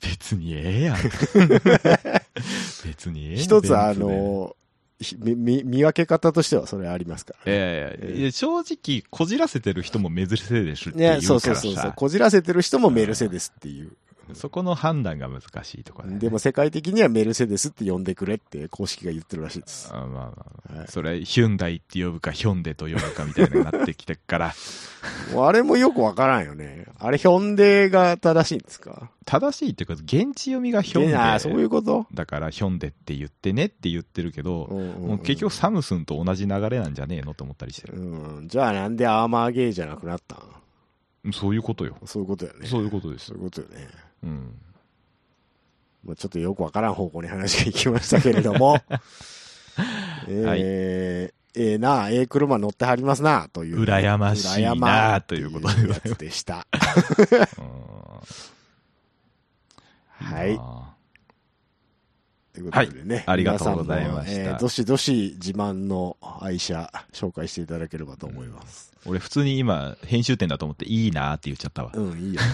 [0.00, 0.96] 別にええやん。
[2.84, 3.42] 別にええやん。
[3.42, 4.54] 一つあのー
[4.98, 7.42] ひみみ見分け方としてはそれありますから、ね。
[7.46, 11.82] ええいや正直、こじらせてる人もメルセデスって言ね、そううからそうそうそう。
[11.82, 13.92] さ、こじらせてる人もメルセデスっていう。
[14.34, 16.18] そこの判断が難しいとかね。
[16.18, 19.90] でも世界的にはメルセデスって呼んでくれって公式が言ってるらしいです。
[19.92, 24.54] あまあまあ、はいそれ、ヒュンダイって呼ぶか、ヒョンデと呼ぶかみたいになってきてっから、
[25.36, 26.86] あれもよくわからんよね。
[26.98, 29.10] あれ、ヒョンデが正しいんですか？
[29.24, 31.16] 正しいっていうか、現地読みがヒョンデ。
[31.16, 37.94] ああ、そういうこと、だから、ヒョンデって言ってねって言ってるけど、うんうんうんもう結局サムスンと同じ流れなんじゃねえのと思ったりしてる。
[37.98, 38.48] うん。
[38.48, 40.36] じゃあなんでアーマーゲーじゃなくなった
[41.28, 41.32] ん？
[41.32, 41.96] そういうことよ。
[42.04, 42.66] そういうことよね。
[42.66, 43.88] そういうことですそういうことよね。
[44.26, 44.58] うん。
[46.04, 48.78] まあ、ちょっとよくわからん方向に話が行きましたけれども。
[50.28, 50.60] えーはい
[51.58, 53.80] ええなあ、ええ車乗ってはりますな、という。
[53.82, 55.68] 羨ましいなということ
[56.08, 56.66] ででした。
[57.58, 57.76] うん
[60.36, 60.95] はい。
[62.56, 63.24] あということでね。
[63.26, 68.92] ありがとうございましたえーどしどし自慢の愛車紹介していただければと思います。
[69.04, 71.90] ー俺普通に今、編集点だと思っていいなって言っちゃったわ。
[71.94, 72.40] うん、いいよ。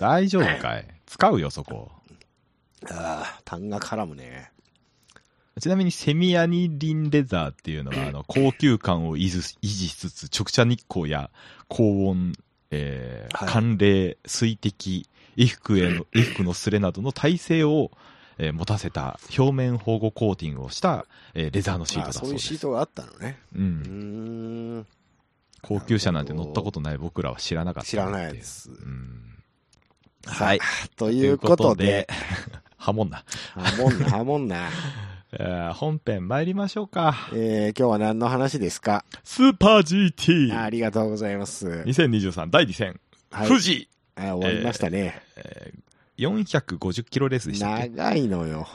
[0.00, 0.86] 大丈夫かい？
[1.06, 1.90] 使うよ、そこ。
[2.90, 4.50] ああ、痰が絡むね。
[5.60, 11.30] ちなみにセミアニリンレザーっていうのは、 あの、高級感を維持維持しつつ、直射日光や
[11.68, 12.32] 高温、
[12.70, 17.90] えーはい寒冷、水滴、衣服への、 衣服のすれなどの耐性を、
[18.38, 22.46] えー持たせた表面保護コーティングをした、えーレザーのシートあだそううです。
[22.46, 23.38] そいうシートがあったのね。
[23.54, 23.58] う。
[23.58, 24.86] うんーん。
[25.62, 29.20] 高級車なんて乗ったことない僕らは知らなかった知らないですうん。
[30.26, 30.60] はい。
[30.96, 32.08] ということで、、
[32.76, 33.24] はもんな。
[33.54, 34.70] はもんな、はもんな。
[35.32, 37.14] えー本編参りましょうか。
[37.32, 39.04] えー、今日は何の話ですか？
[39.24, 40.60] スーパー GT!
[40.60, 41.68] ありがとうございます。
[41.86, 45.20] 2023第2戦、はい富士、あ終わりましたね。
[45.36, 45.80] えー
[46.18, 48.68] 450キロレースでした長いのよ。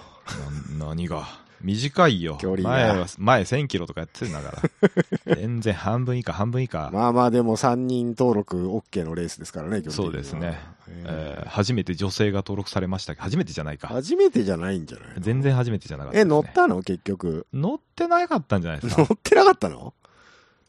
[0.80, 1.28] な何が？
[1.62, 2.38] 短いよ。
[2.40, 4.52] 距離が前は、前1000キロとかやってんだか
[5.26, 5.36] ら。
[5.36, 6.90] 全然半分以下、半分以下。
[6.92, 10.60] まあまあでも3人登録 OK のレースですからね、基そうですね。
[10.88, 11.04] え
[11.42, 13.88] えー初めて女性が登録されました初めてじゃないーか。
[13.88, 15.22] 初めてじゃないんじゃないの？
[15.22, 16.26] 全然初めてじゃなかったでえ。
[16.26, 16.82] 乗ったの？
[16.84, 17.48] 結局。
[17.54, 19.14] 乗ってなかったんじゃないです乗か。
[19.14, 19.94] ってなかったの？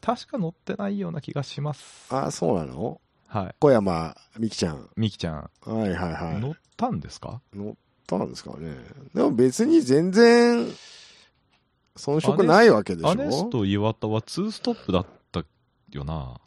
[0.01, 2.13] 確か乗ってないような気がします。
[2.13, 3.01] あ、そうなの？
[3.27, 3.55] はい。
[3.59, 4.89] 小山美希ちゃん。
[4.95, 6.39] みきちゃん、はいはいはい。
[6.39, 7.41] 乗ったんですか？
[7.53, 7.73] 乗っ
[8.07, 8.77] たんですかね。
[9.13, 10.67] でも別に全然、
[11.97, 13.09] 遜色ないわけでしょ？
[13.09, 15.09] アネスと岩田は2ストップだった
[15.97, 16.39] よな。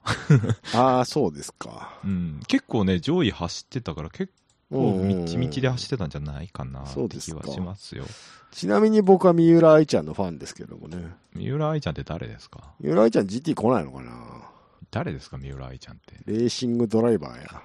[0.75, 1.99] ああ、そうですか。
[2.05, 2.41] うん。
[2.47, 4.33] 結構ね、上位走ってたから結
[4.71, 8.05] 構みちみちで走ってたんじゃないかなそうですか気はしますよ。
[8.53, 11.13] ちなみに僕は三浦愛ちゃんのファンですけどもね。
[11.35, 12.73] 三浦愛ちゃんって誰ですか？
[12.81, 14.13] 三浦愛ちゃん GT 来ないのかな？
[14.91, 16.17] 誰ですか三浦愛ちゃんって？
[16.27, 17.63] レーシングドライバーや。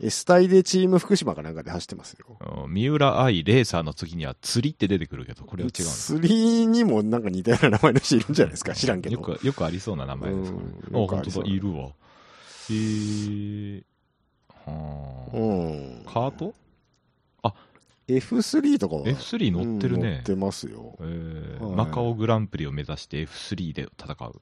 [0.00, 2.36] S 隊でチーム福島かなんかで走ってますよ。
[2.64, 8.74] うん三浦愛レーサーの次には釣りって出てくるけど、これは違う釣りにもなんか似たような名前の人いるんじゃないですか？
[8.74, 9.20] 知らんけど。
[9.20, 10.64] のよく、よくありそうな名前ですかね。
[10.90, 11.84] うんあ、本当だ、いるわ。
[11.84, 13.82] へえー。
[14.66, 16.00] はうあ。
[16.00, 16.04] ん。
[16.04, 16.54] カート？
[17.42, 17.54] あ、
[18.08, 21.04] F3 とかは F3 乗ってるねうん乗ってますよえ。
[21.04, 24.40] ーはいマカオグランプリを目指して F3 で戦う、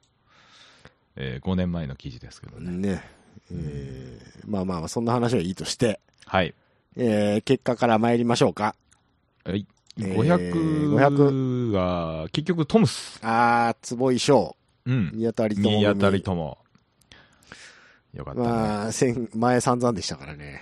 [1.15, 3.03] え5年前の記事ですけどね、ね。
[3.51, 6.53] えーまあまあ、そんな話はいいとして、はい、
[6.97, 8.75] えー結果から参りましょうか。
[9.43, 9.65] はい、
[9.99, 15.77] えー500が結局トムス、あー、坪井翔、うん、見当たりとも組。
[15.79, 16.57] 見当たりとも
[18.13, 20.61] よかったね、まあ、先前散々でしたからね。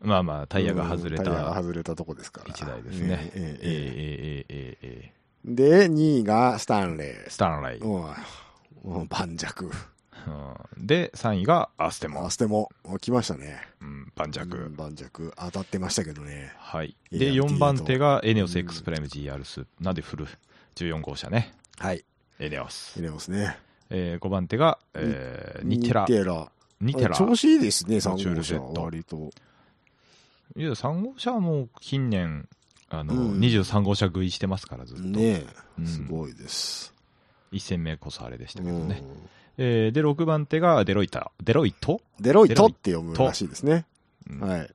[0.00, 2.50] まあまあタイヤが外れうんタイヤがた外れたとこですから。
[2.50, 3.64] 一台ですね、えーえーえー。
[3.64, 7.30] えーえーえーえで、2位がスタンレー。
[7.30, 7.84] スタンレイ、ー。
[7.84, 9.00] うん。
[9.00, 9.46] うん盤石。
[10.26, 13.60] うんで3位がアステモア、ステも来ましたね。
[13.80, 15.06] うん、盤石、うん盤石。
[15.10, 16.52] 当たってましたけどね。
[16.58, 20.26] はい、いでや4番手がエネオスうん X プライム GR ス、なんでフル
[20.74, 22.04] ?14 号車ねはい。
[22.38, 23.56] エネオス入れますね。
[23.90, 26.06] えー、5番手が、えー、ニテラニ。
[26.08, 26.50] テラ。
[26.80, 27.14] ニテラ。
[27.14, 29.30] 調子いいですね、3モチュー号車割と。
[30.56, 32.48] いや、3号車はもう近年、
[32.88, 35.02] あの、うん23号車食いしてますから、ずっと。
[35.04, 35.44] ね
[35.78, 36.94] うんえ、すごいです。
[37.52, 39.02] 1戦目こそあれでしたうんけどね。
[39.56, 41.30] えー、で、6番手がデロイタ。
[41.42, 43.86] デロイト、デロイトって読むらしいですね。
[44.30, 44.70] うんはい。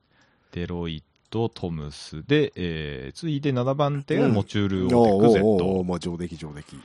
[0.52, 5.84] デロイト、トムスで、えー、次いで7番手がうんモチュールおオーテックーおーおー Z。
[5.84, 6.76] まあ上出来上出来。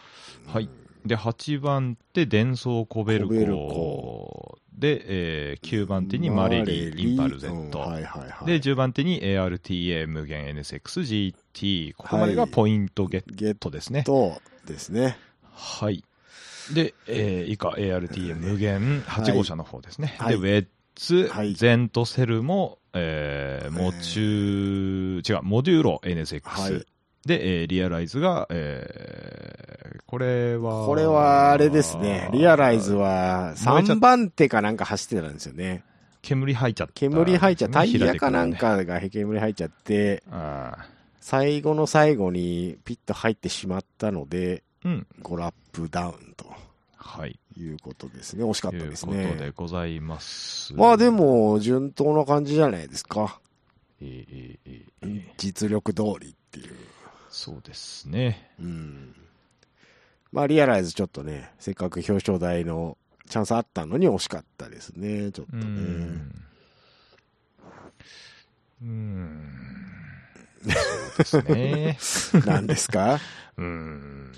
[0.47, 0.69] はい。
[1.05, 4.57] で、8番手、デンソーコベルコ。
[4.73, 5.03] で、
[5.51, 7.49] えー、9番手にマレリー、インパル Z。
[7.53, 8.45] うんはいはいはい。
[8.45, 11.93] で、10番手に ARTA 無限 NSXGT。
[11.95, 14.03] ここまでがポイントゲッゲットですね。
[14.03, 15.17] トですね。
[15.53, 16.03] はい。
[16.73, 20.15] で、えー以下 ARTA 無限8号車の方ですね。
[20.17, 26.41] はいで、ウェッツ、はいゼントセルも、えー、モチュー、違う、モデューロ NSX。
[26.43, 26.85] はい
[27.25, 29.75] で、えーリアライズが、えー
[30.05, 32.29] これは、これはあれですね。
[32.31, 35.83] リアライズは燃えちゃっ3番手かなんか走ってたんですよね。
[36.21, 38.57] 煙入っちゃった、煙入っちゃ、タイヤかなんね。
[38.57, 40.85] かが煙入っちゃって、あ
[41.19, 45.07] 最後の最後にピッと入ってしまったので、ーうん。
[45.21, 46.45] 5ラップダウンと
[46.95, 47.37] はい。
[47.57, 48.43] いうことですね。
[48.43, 49.51] 惜しかったというですことでね。
[49.55, 50.73] ございます。
[50.75, 53.39] まあで、も、順当な感じじゃないですか。
[54.01, 56.75] えーえーえーえー実力通りっていう。
[57.29, 58.49] そうですね。
[58.59, 59.15] うん。
[60.31, 62.97] まあ、リアライズちょっとね、せっかく表彰台の
[63.29, 65.65] チャンスあったのに惜しかったですね、ちょっとうね。
[65.65, 66.31] ん。
[68.81, 69.51] うん。
[71.23, 72.43] そうですね。
[72.45, 73.19] 何ですか？
[73.57, 74.31] うん。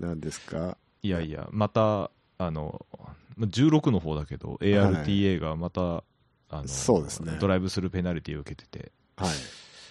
[0.00, 0.76] 何ですか？
[1.02, 2.84] いやいや、また、あの、
[3.36, 6.02] ま16の方だけど、ARTA がまた、
[6.50, 7.36] あのそうですね。
[7.40, 9.30] ドライブスルーペナルティを受けてて、はい。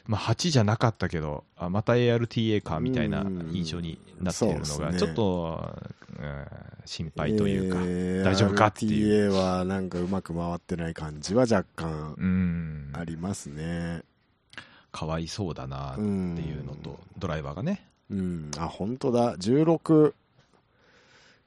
[0.05, 3.51] まあ、8じゃなかったけど、あまた ARTA かみたいなうん。
[3.53, 5.75] 印象になっているのが、ちょっと、
[6.19, 6.45] うん
[6.85, 9.31] 心配というか、えー大丈夫かっていう。
[9.31, 14.01] RTA はなんかうまく回ってない感じは若干うん、ありますね。
[14.91, 16.37] かわいそうだなってうん。
[16.37, 18.51] いうのと、ドライバーがね、うん。
[18.57, 19.35] あ、本当だ。
[19.37, 20.13] 16、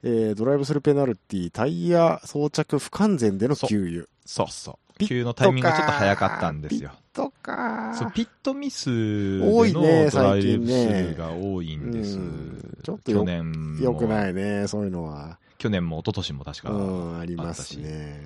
[0.03, 4.05] えードライブスルーペナルティ、タイヤ装着不完全での給油。
[4.25, 6.91] そうそう、ピット急のタイミングがちょっと早かったんですよ。
[7.13, 12.17] とかそうピットミスで多いのねドライブ最近ねスルーが多いんです。
[12.17, 15.39] うんちょっとよ去年もよくないね、そういうのは。
[15.57, 16.75] 去年も一昨年も確か、う
[17.15, 18.21] ん、ありますね。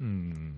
[0.00, 0.54] うん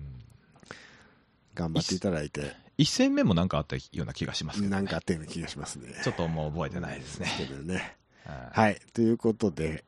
[1.61, 5.93] 頑張っていただいて、一戦目もなんかあったような気がしますけど、なんかあったような気がしますね。
[6.03, 7.27] ちょっともう覚えてないですね。
[7.37, 7.97] けどね。
[8.25, 8.81] ははい。
[8.93, 9.83] ということで、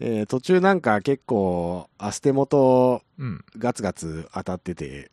[0.00, 5.10] えー途中なんか結構、アステモというん、ガツガツ当たってて、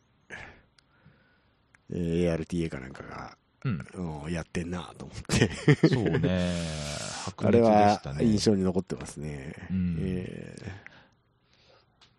[1.90, 3.86] えー ARTA かなんかが、うん、
[4.24, 5.50] うんやってんなと思って。
[5.88, 6.54] そうね、
[7.50, 8.24] ではしたね。
[8.26, 9.54] 印象に残ってますね。
[9.70, 10.89] うんえ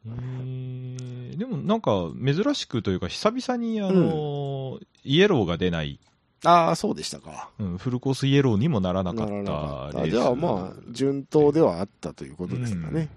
[0.06, 7.50] えーでもなんか珍しくというか、久々にあの、イエローが出ない、ーああ、そうでしたか。
[7.60, 13.10] うん、フルコースイエローにもならなかったじゃあまあ、順当ではあったということですかね。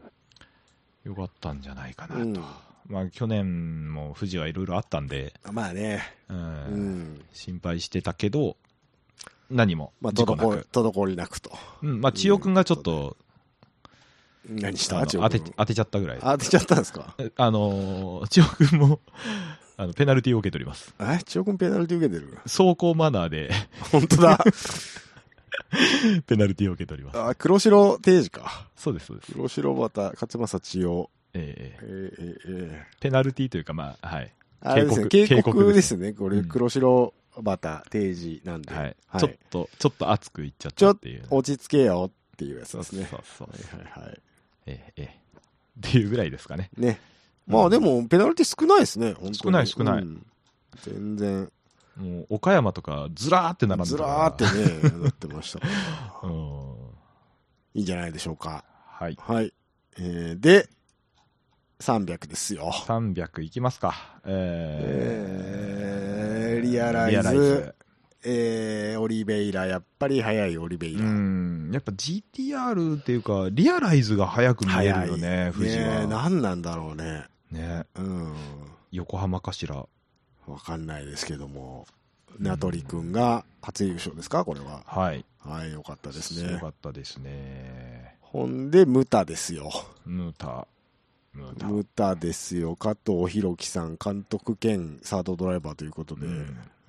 [1.04, 2.20] よかったんじゃないかなと。
[2.22, 2.44] うん
[2.86, 7.24] まあ去年も富士はいろいろあったんで、まあね、うんうん。
[7.32, 8.58] 心配してたけど、
[9.50, 10.68] 何もまあ、事故なく。
[10.70, 11.50] 滞滞りなくと。
[11.82, 13.16] うん、まあ千代くんがちょっと、
[14.48, 16.18] 何した当て当てちゃったぐらい。
[16.20, 17.14] 当てちゃったんですか？
[17.37, 19.00] あのー、千代くんも、
[19.76, 20.94] あの、ペナルティを受けております。
[21.00, 21.18] え？
[21.24, 22.38] 千代君ペナルティ受けてる？
[22.44, 23.50] 走行マナーで
[23.90, 24.38] 本当だ。
[26.26, 27.18] ペナルティを受けております。
[27.18, 28.68] あ、黒白定時か。
[28.76, 29.33] そうです、そうです。
[29.33, 31.11] 黒白畑、勝正千代。
[31.33, 34.33] えええー、えー、えペナルティというか、まあ、はい。
[34.62, 36.12] ー、あれですね、警警告告でですすね。
[36.12, 38.74] これ、うん黒白畑定時なんで。
[38.74, 38.96] はい。
[39.07, 41.26] はいちょっと、ちょっと熱くいっちゃったっていう。
[41.30, 43.07] 落ち着けよっていうやつそうですね。
[43.11, 43.48] そうそう。
[43.48, 44.20] はいはいはい。
[44.66, 45.88] ええ、ええ。
[45.88, 46.70] っていうぐらいですかね。
[46.77, 47.00] ね。
[47.46, 50.27] まあでも、ペナルティ少ないですね、本当に少ない少ないうん
[50.83, 51.50] 全然。
[51.96, 54.50] もう岡山とかずらーって並んでずらーってね、
[54.98, 55.72] なってましたから。
[56.29, 56.74] うん。
[57.74, 58.64] いいんじゃないでしょうか。
[58.87, 59.16] はい。
[59.20, 59.53] はい。
[59.98, 60.68] えー、で、
[61.81, 62.72] 300ですよ。
[62.72, 64.18] 300いきますか。
[64.24, 65.29] え
[66.57, 67.74] えー、リアライズ、リアライズ
[68.26, 71.08] えー、オリベイラ、やっぱり速いオリベイうラ。
[71.08, 71.70] ん。
[71.72, 76.06] やっぱ GTR っていうか、リアライズが早く見えるよね、富士ねは。
[76.06, 77.24] 何なんだろうね。
[77.50, 77.84] ね。
[77.96, 78.34] うん。
[78.92, 79.87] 横浜かしら。
[80.46, 81.87] わかんないですけども。
[82.38, 84.44] 名取くんが初優勝ですか？
[84.44, 84.82] これは。
[84.87, 85.24] はい。
[85.38, 86.68] はい、よかったですねすごか。
[86.68, 88.16] ったですね。
[88.20, 89.70] ほんで、ムタですよ。
[90.06, 90.66] ムータ。
[91.34, 92.16] ムータ。
[92.16, 92.74] ですよ。
[92.76, 96.44] 加藤弘樹さん、監督兼サードドライバーということで、うんや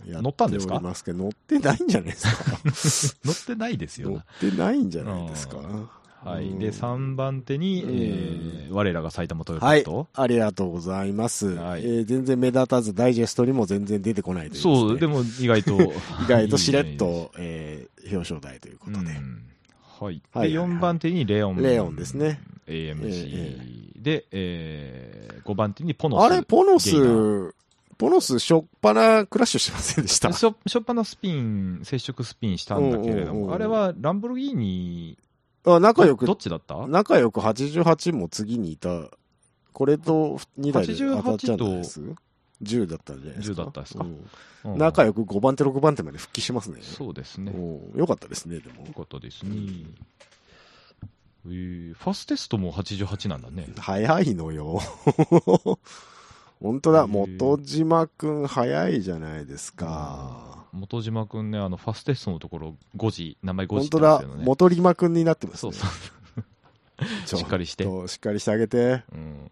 [0.07, 0.79] 乗ったんですか？
[0.79, 2.27] ますけど、乗ってないんじゃないです
[3.15, 3.23] か？
[3.25, 4.51] 乗ってないですよ乗っな。
[4.51, 5.57] てないんじゃないですか？
[6.23, 6.47] はい。
[6.49, 10.07] うんで、3番手に、うんえー我らが埼玉トヨタはいと、。
[10.15, 11.47] ありがとうございます。
[11.49, 15.73] はいえー全然目立たず、ダイジェストにも全然出てこないという、そう、でも、も意外と。
[16.25, 18.97] 意外としれっいいねと、えー表彰台ということで。
[18.97, 19.41] うん
[19.99, 20.21] はい。
[20.33, 21.57] はいで、4番手にレオン。
[21.61, 22.41] レオンですね。
[22.67, 24.01] AMG。
[24.01, 26.23] で、えー、5番手にポノス。
[26.23, 27.53] あれ、ポノス、
[27.97, 30.31] ポノス、しょっぱなクラッシュしてませんでした？
[30.33, 35.17] しょしょっぱなスピン、接触スピンしたんだけれども、うんうんうんあれはランボルギーニ、
[35.65, 36.87] あ仲良くどっちだった？
[36.87, 39.09] 仲良く88も次にいた、
[39.73, 42.01] これと2台で当たっちゃうんです
[42.63, 44.03] ？10だったんじゃないですか？10だったですか？
[44.03, 46.79] うんうん仲良く5番手、6番手まで復帰しますね。
[46.81, 47.51] そうですね。
[47.55, 48.93] うんよかったですね、でもよ。
[48.93, 49.51] かったですね。
[51.47, 53.67] えーファステストも88なんだね。
[53.77, 54.79] 早いのよ。
[56.61, 60.65] 本当だ、元島くん早いじゃないですか。
[60.71, 64.43] 元島くんね、あの、ファステストのところ5時、名前5時って本当だ。
[64.43, 65.71] 元島くんになってますね。
[65.73, 67.37] そうそう。
[67.39, 69.03] しっかりしてとしっかりしてあげて。
[69.11, 69.51] うん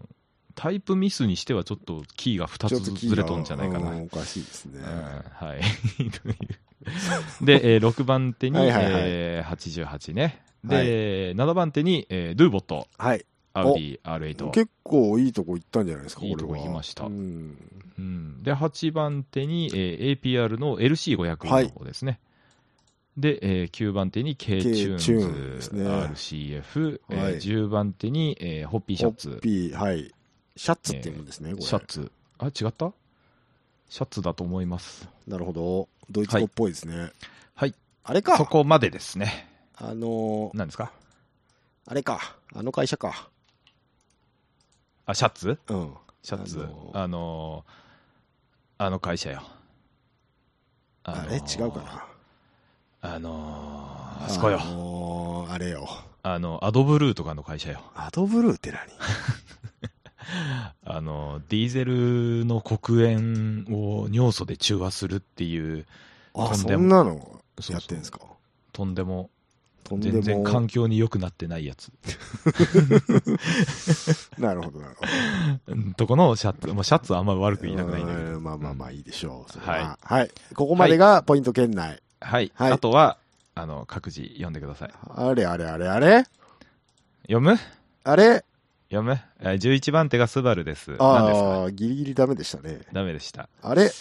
[0.55, 3.89] タイプミスにしてはちょっとキーが2ちょっとつずれとんじゃないかな。
[3.89, 4.79] うんおかしいですね。
[4.79, 5.61] うんはい。
[7.41, 10.43] で、えー6番手に、はいはいはいえー88ね。
[10.63, 13.25] で、7番手に、えードゥーボット、はい。
[13.53, 14.49] アウディ R8。
[14.51, 16.37] 結構いいとこ行ったんじゃないですか、これは。
[16.37, 17.57] いいとこ行きましたうん。
[17.97, 22.19] うん、で、8番手に、えー APR の LC500 はいの方ですね。
[23.15, 30.11] で、えー9番手に K チュ K チューンーンズですね RCF、えーはい10番手に、えーホッピーシャツホッ、ピー、はい。
[30.55, 31.61] シャツって言うんですね、これ。
[31.63, 32.11] シャツ。
[32.39, 32.91] あ、違った？
[33.89, 35.07] シャツだと思います。
[35.27, 35.87] なるほど。
[36.09, 37.11] ドイツ語っぽいですね。
[37.53, 37.75] はい。
[38.03, 38.37] あれか。
[38.37, 39.47] そこまでですね。
[39.75, 40.91] あのー何ですか？
[41.85, 42.35] あれか。
[42.55, 43.29] あの会社か。
[45.05, 45.57] あ、シャツ？
[45.67, 45.93] うん。
[46.21, 46.59] シャツ。
[46.59, 47.73] あのあのー
[48.85, 49.43] あの会社よ。
[51.03, 51.35] あのーれ？
[51.65, 52.05] 違うかな？
[53.15, 54.59] あのーあそこよ。
[54.61, 55.87] あのーあれよ。
[56.25, 57.81] あの、アドブルーとかの会社よ。
[57.95, 58.79] アドブルーって何？
[60.85, 65.85] あの、ディーゼルの黒煙を尿素で中和するっていう、
[66.33, 68.19] あ、そとんなのやってんすか？
[68.71, 69.29] とんでも、
[69.83, 71.91] とんでも全然環境に良くなってないやつ。
[74.39, 75.73] なるほど、なるほど。
[75.73, 78.37] う んとこのシャツ、まあ、シャツはあんま悪く言いたくないんだけど。
[78.37, 79.51] うんまあまあまあいいでしょう。
[79.51, 80.31] それははい。
[80.55, 82.01] ここまでがポイント圏内。
[82.21, 82.51] はい。
[82.55, 83.17] はいあとは、
[83.55, 84.91] あの、各自読んでください。
[85.15, 86.23] あれあれあれあれ？
[87.23, 87.57] 読む？
[88.03, 88.43] あれ？
[88.89, 89.19] 読む？
[89.39, 90.93] えー ?11 番手がスバルです。
[90.95, 91.63] あか？
[91.65, 92.81] あ、ギリギリダメでしたね。
[92.93, 93.49] ダメでした。
[93.61, 93.91] あれ？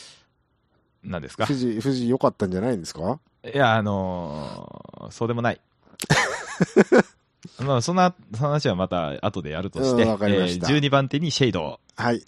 [1.04, 1.46] 何ですか？
[1.46, 3.18] 富士、富士良かったんじゃないんですか？
[3.44, 5.60] いや、あのーそうでもない。
[7.64, 12.22] まあ、そんな話はまた後でやるとして、うんわかりましたえー12番手にシェイド、はい。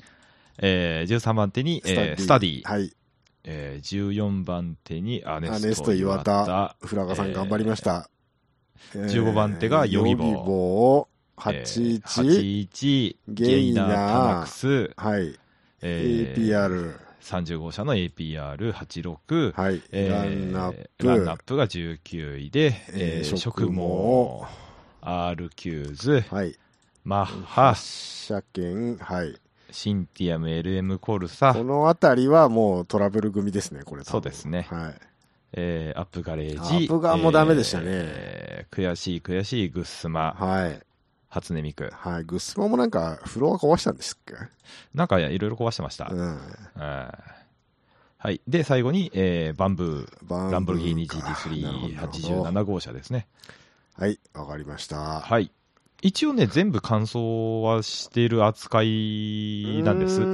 [0.59, 2.93] えー13番手に、えースタディ、はい。
[3.45, 8.09] えー14番手にアネストアネスト岩田フラガさんえー頑張りました。
[8.95, 15.39] 15番手がヨギボーヨギボー、えー81、81ゲイナータナクス、はい。
[15.83, 19.83] えー APR、30号車の APR86、はい。
[19.91, 24.47] えーランナップ、ランナップが19位で、えー、えー食毛、
[25.01, 26.55] R キューズ、はい。
[27.05, 29.35] マッハ、車検、はい。
[29.71, 34.95] シンティアム LM コルサこ、のあたりはもうトラブル組ですね、これそうですねはい。
[35.55, 40.81] えーアップガレージ、アップガンもダメでしたねえー悔しい悔しいグッスマ、はい。
[41.35, 41.91] 初音ミク。
[41.93, 42.25] はい。
[42.25, 44.35] グッスマもなんか、フロア壊したんですっけ？
[44.95, 46.09] なんかいろいろ壊してました。
[46.11, 46.21] うん。
[46.21, 46.39] うん
[48.17, 48.41] はい。
[48.49, 53.27] で、最後に、えーバンブー、バランボルギーニかなるほどなるほど GT387 号車ですね。
[53.97, 54.19] はい。
[54.33, 55.21] わかりました。
[55.21, 55.51] はい。
[56.01, 60.31] 一応ね、全部完走はしている扱いなんです。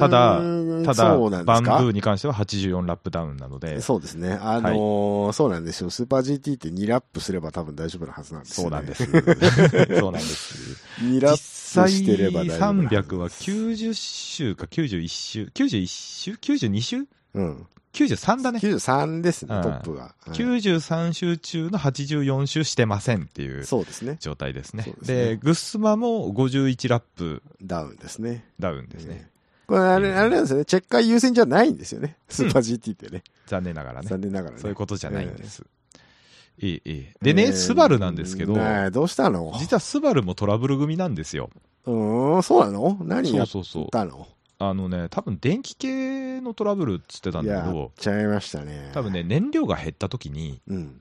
[0.00, 0.40] ただ
[0.84, 4.38] ただ、バンブーに関しては84ラップダウンなので、そうですね。
[4.40, 5.90] あのーそうなんですよ。
[5.90, 8.76] スーパー GT って2ラップすれば多分大丈夫なはずなんですよ、ね。
[8.76, 9.04] そうなんです。
[10.00, 10.76] そうなんです。
[11.02, 17.66] 2ラップしてれば大丈夫なはず300は90周か91周、91周 ?92 周うん。
[17.92, 18.60] 93だね。
[18.60, 20.02] 93ですね、うんトップが。
[20.02, 24.16] はい93周中の84周してませんっていうそうですね。
[24.20, 24.84] 状態ですね。
[25.02, 28.44] でグッスマも51ラップダウンですね。
[28.60, 29.28] ダウンですね。
[29.70, 30.64] これあれ、あれなんですよね。
[30.64, 32.16] チェッカー優先じゃないんですよね。
[32.28, 33.22] スーパー GT ってね。
[33.46, 34.08] 残念ながらね。
[34.08, 34.60] 残念ながらね。
[34.60, 35.64] そういうことじゃないんです。
[36.62, 38.54] ええええでね、スバルなんですけど、
[38.90, 39.54] どうしたの？
[39.60, 41.50] 実はスバルもトラブル組なんですよ。
[41.86, 42.98] うーん、そうなの？
[43.02, 43.90] 何やっそうそうそう。
[43.90, 44.26] たの
[44.58, 48.90] あのね、多分電気系のトラブルっつってたんだけど、ちゃいましたね。
[48.92, 51.00] 多分ね、燃料が減った時に、うん。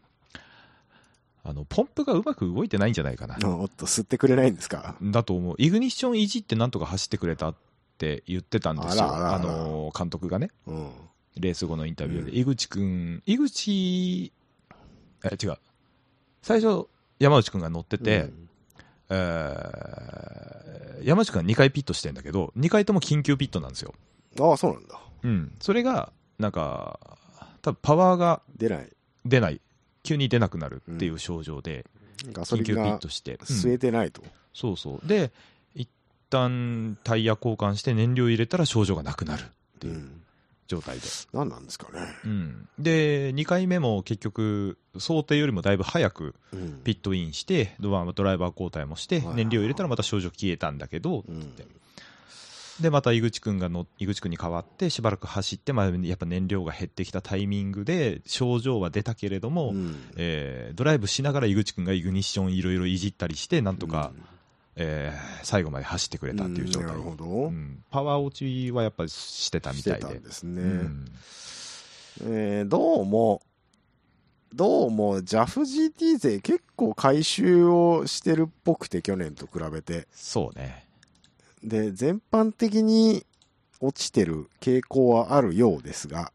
[1.43, 3.35] あの、ポンプがうまく動いてないんじゃないかな。
[3.57, 4.95] おっと、吸ってくれないんですか？
[5.01, 5.55] だと思う。
[5.57, 7.55] イグニッションいじってなんとか走ってくれたっ
[7.99, 9.03] て言ってたんですよ。
[9.03, 10.91] あらあらあらの、監督がね、うん。
[11.37, 12.31] レース後のインタビューで。
[12.31, 14.31] うん井口くん、井口、
[15.25, 15.57] え、違う。
[16.41, 16.87] 最初、
[17.19, 18.49] 山内くんが乗ってて、うん
[19.09, 23.93] えー山内くんは2回ピットしてんだけど、2回とも緊急ピットなんですよ。
[24.39, 24.99] ああ、そうなんだ。
[25.23, 25.55] うん。
[25.59, 26.99] それが、なんか、
[27.61, 28.89] 多分パワーが出ない。
[29.25, 29.61] 出ない。
[30.03, 31.85] 急に出なくなるっていう症状で、
[32.33, 33.35] ガソ緊急ピットして。
[33.35, 34.21] うん吸えてないと。
[34.53, 35.07] そうそう。
[35.07, 35.58] で、一
[36.29, 39.45] 旦タイヤ交換して燃料入れたら症状がなくなるっ
[39.79, 40.21] ていううん。
[40.67, 41.01] 状態で。
[41.33, 41.99] 何なんですかね。
[42.23, 42.67] うん。
[42.77, 46.81] で、2回目も結局、想定よりもだいぶ早くうん。
[46.83, 51.53] ピットインして、ドアドライバー交代もしてはい、燃料入れたらまた症状消えたんだけど、うん
[52.79, 64.13] で、また井口くんがの、井口くんに代わってしばらく走って、まあ、やっぱ燃料が減ってきたタイミングで、症状は出たけれども、うんえードライブしながら井口くんがイグニッションいろいろいじったりして、なんとか、
[64.79, 66.83] えー最後まで走ってくれたっていう状態。
[66.83, 67.25] んなるほど。
[67.25, 70.19] うんパワー落ちはやっぱりしてたみたいで。
[70.19, 70.61] ですね。
[70.61, 71.05] うん
[72.23, 73.41] えーどうも、
[74.53, 80.07] どうも JAFGT 勢結構回収をしてるっぽくて去年と比べて。
[80.11, 80.85] そうね。
[81.63, 83.25] で、全般的に
[83.79, 86.31] 落ちてる傾向はあるようですが、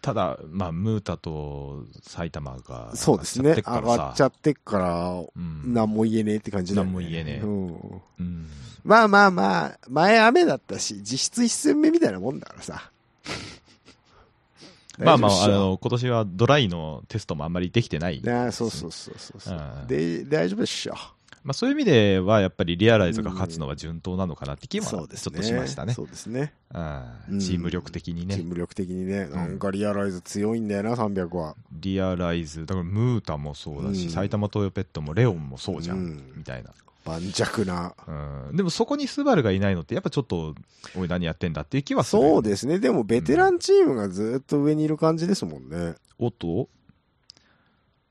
[0.00, 3.50] ただ、まあ、ムータと埼玉がそうですね。
[3.50, 6.92] 上上がっちゃってっからさがっちゃってっから、うん何も言えねえって感じだよね。
[6.92, 8.02] 何も言えねえうん。
[8.20, 8.46] うん
[8.82, 12.90] まあまあまあ、前雨だったし、実質一戦目みたいなもんだからさ。
[14.98, 18.22] まあまあ、あの、今年はドライのテストもあんまりできてない。
[18.22, 20.94] ねあそうそうそうそうそう、うんで、大丈夫でしょ。
[21.42, 25.08] まあ、そういう意味では、やっぱりリアライズが勝つのは順当なのかなって気はちょっ。
[25.08, 25.94] としましたね。
[25.94, 26.52] そうですね。
[26.72, 28.34] チーム力的にね。
[28.34, 31.56] チーム力的にね、なんかリアライズ強いんだよな、300は。
[31.72, 36.70] リアライズ、だからムータもそうだし、うん埼玉トヨペットもレオンもそうじゃん、うんみたいな。
[37.04, 37.94] 盤石な。
[38.06, 40.54] うん、でもそこにスバルがいないのって、やっぱちょっと、
[40.94, 42.22] おい、何やってんだっていう気はする。
[42.22, 42.78] そうですね。
[42.78, 45.94] でも、ベテランチームがずっと上にいる感じですもんね。
[46.18, 46.68] おっと？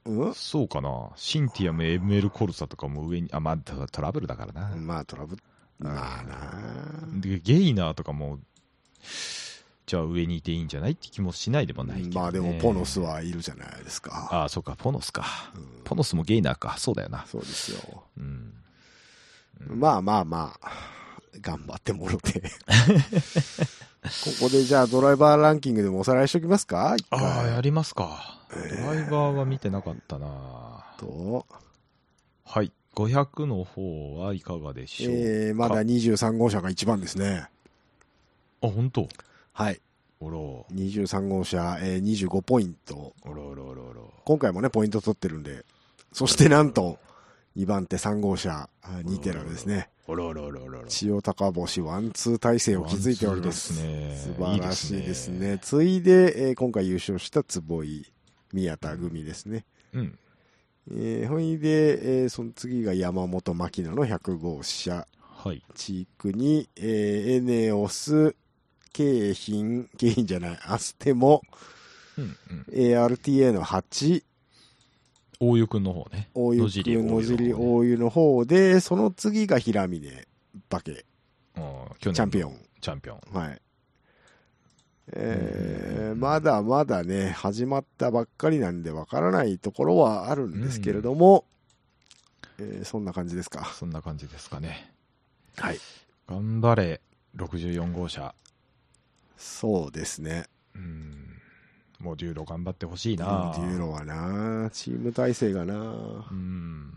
[0.09, 0.33] うん？
[0.33, 1.09] そうかな。
[1.15, 4.75] シンティアム、ML コルサとかも上に、あ、まあ、トトラブルだからな。
[4.75, 5.43] まあ、トラブル。
[5.79, 8.39] まあなでゲイナーとかも、
[9.85, 12.15] じゃあ上にいていいんじゃないって気もしないでもないけど、ね。
[12.15, 12.99] まあでも、ポノス。
[12.99, 14.27] はいるじゃないですか。
[14.31, 15.23] ああ、そうか、ポノスか。
[15.55, 16.75] うんポノスもゲイナーか。
[16.77, 17.25] そうだよな。
[17.25, 18.03] そうですよ。
[18.17, 18.53] うん。
[19.67, 20.69] まあまあまあ、
[21.41, 22.41] 頑張ってもろて。
[22.41, 24.07] こ
[24.41, 26.95] こでじゃあドライバーランキングでもおさらいしときますか？
[27.09, 28.38] ああ、やりますか。
[28.51, 30.85] えードライバーは見てなかったな。
[30.97, 31.45] と、
[32.45, 32.71] はい。
[32.95, 35.19] 500の方はいかがでしょうか？
[35.19, 37.47] えー、まだ23号車が一番ですね。
[38.61, 39.07] あ、本当？
[39.53, 39.79] はい。
[40.21, 40.37] おら、
[40.75, 43.13] 23号車、えー、25ポイント。
[43.23, 44.01] おらおらおらおら。
[44.25, 45.63] 今回もね、ポイント取ってるんで。
[46.11, 46.99] そしてなんと、
[47.55, 49.89] 2番手3号車、あ2テラですね。
[50.07, 50.87] おらおらおらおらおら。
[50.89, 53.75] 千代高星ワンツー体制を築いております。
[53.75, 55.59] すね素晴らしいですね。
[55.61, 58.11] ついで、えー今回優勝した坪井、
[58.53, 59.65] 宮田組ですね。
[59.93, 60.19] うん。
[60.91, 65.05] えーほいで、えーその次が山本牧野の100号車。
[65.21, 65.63] はい。
[65.75, 68.35] 地区に、えーエネオス、
[68.91, 71.41] 京浜、京浜じゃない、アステモ、
[72.17, 72.65] うんうん。
[72.73, 74.23] ARTA の8、
[75.41, 76.29] 大湯くんの方ね。
[76.33, 80.27] 大湯野尻大湯の方ね野尻大湯の方で、その次が平峰
[80.69, 80.91] 化け、
[81.55, 81.63] うん
[81.99, 82.59] 去年のチャンピオン。
[82.81, 83.21] チャンピオン。
[83.31, 83.61] はい。
[85.13, 91.45] えまだまだね、始まったばっかりなんでわからないところはあるんですけれども、
[92.57, 93.65] えーそんな感じですか？
[93.73, 94.93] そんな感じですかね。
[95.57, 95.79] はい。
[96.27, 97.01] 頑張れ、
[97.37, 98.35] 64号車。
[99.37, 100.45] そうですね。
[100.75, 101.25] うん。
[101.99, 106.93] モデューロ頑張ってほしいモデューロはな、チーム体制がな、うん。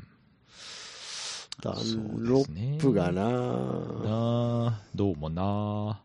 [1.61, 1.75] ダン
[2.25, 3.31] ロップがな、な
[4.77, 6.01] あどうもな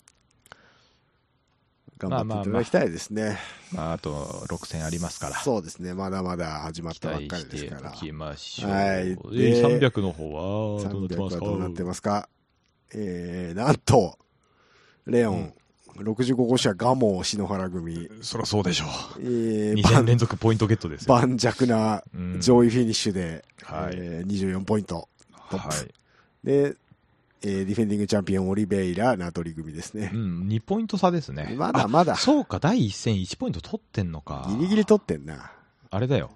[1.98, 3.38] 頑張っていただきたいですね。
[3.74, 4.12] まあ、あと
[4.50, 5.38] 6戦ありますから。
[5.38, 5.94] そうですね。
[5.94, 7.92] まだまだ始まったばっかりですから。
[7.92, 8.72] おきましょう。
[8.72, 11.46] はいえでー300の方はどうなって300ますか？
[11.46, 12.30] はどうなってますか？
[12.94, 14.18] えー、なんと、
[15.06, 15.54] レオン、
[15.98, 18.08] 65号車ガモ篠原組。
[18.22, 18.86] そりゃそうでしょ
[19.18, 19.22] う。
[19.22, 21.14] えー、2盤戦連続ポイントゲットですよ。
[21.16, 25.10] 盤石なうん上位フィニッシュで、はいえー24ポイント。
[25.50, 25.88] トップはい。
[26.46, 26.76] で、
[27.44, 30.18] えーディフェンディングチャンピオンオリベイラ、ナトリ組ですねう。
[30.18, 31.54] ん、2ポイント差ですね。
[31.58, 34.48] まだまだあ、そうか、第1戦1ポイント取ってんのか。
[34.50, 35.52] ギリギリ取ってんな。
[35.90, 36.32] あれだよ。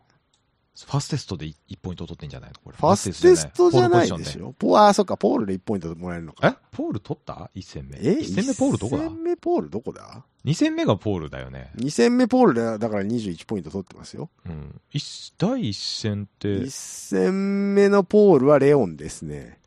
[0.85, 2.55] ファーステストで 1, ポイント取ってんじゃないの？
[2.63, 2.77] これ。
[2.77, 4.53] ファーステストじゃないでしょ。
[4.57, 6.41] ポあー、そっか、ポールで1ポイントもらえるのえ？
[6.41, 6.59] か。
[6.71, 7.97] ポール取った ?1 戦目。
[7.99, 11.71] え？1戦目ポールどこだ ?1 戦目ポールどこだ ?2 戦目がポールだよね。
[11.75, 14.29] ?2 戦目ポールで、だから21ポイント取ってますよ。
[14.45, 14.81] うん。
[14.91, 19.59] 一第1戦って1、戦目のポールはレオンですね。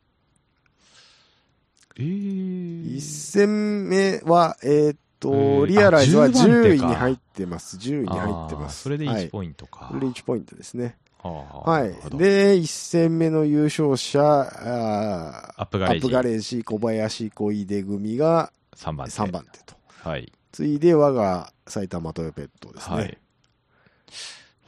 [1.97, 7.77] えー、1戦目は、えーっえと、ーリアライズはあ10番10手か位に入ってます。
[7.77, 8.81] 10位に入ってます。
[8.83, 9.87] それで1はいポイントか。
[9.91, 10.97] それで1ポイントですね。
[11.23, 11.89] ははい。
[12.17, 19.13] で、1戦目の優勝者、あーアップガレージアップガレージ小林小出組が3番手。
[19.13, 19.75] 3番手と。
[20.03, 20.31] はい。
[20.51, 22.95] 次いで我が埼玉トヨペットですね。
[22.95, 23.17] はい。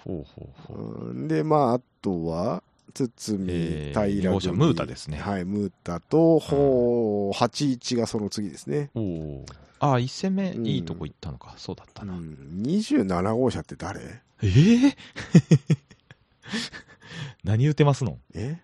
[0.04, 1.10] ほうほうほう。
[1.10, 2.64] うんで、まあ、あとは、
[2.94, 4.58] 堤、えー平組。
[4.58, 8.90] ムータですねはい、ムータと、ほう、81がその次ですね。
[8.96, 9.46] おお。
[9.80, 11.54] ああ、1戦目、うんいいとこ行ったのか。
[11.58, 12.14] そうだったな。
[12.14, 14.00] うん、27号車って誰？
[14.44, 14.48] え
[14.88, 14.98] え
[17.44, 18.18] 何言ってますの？
[18.34, 18.58] え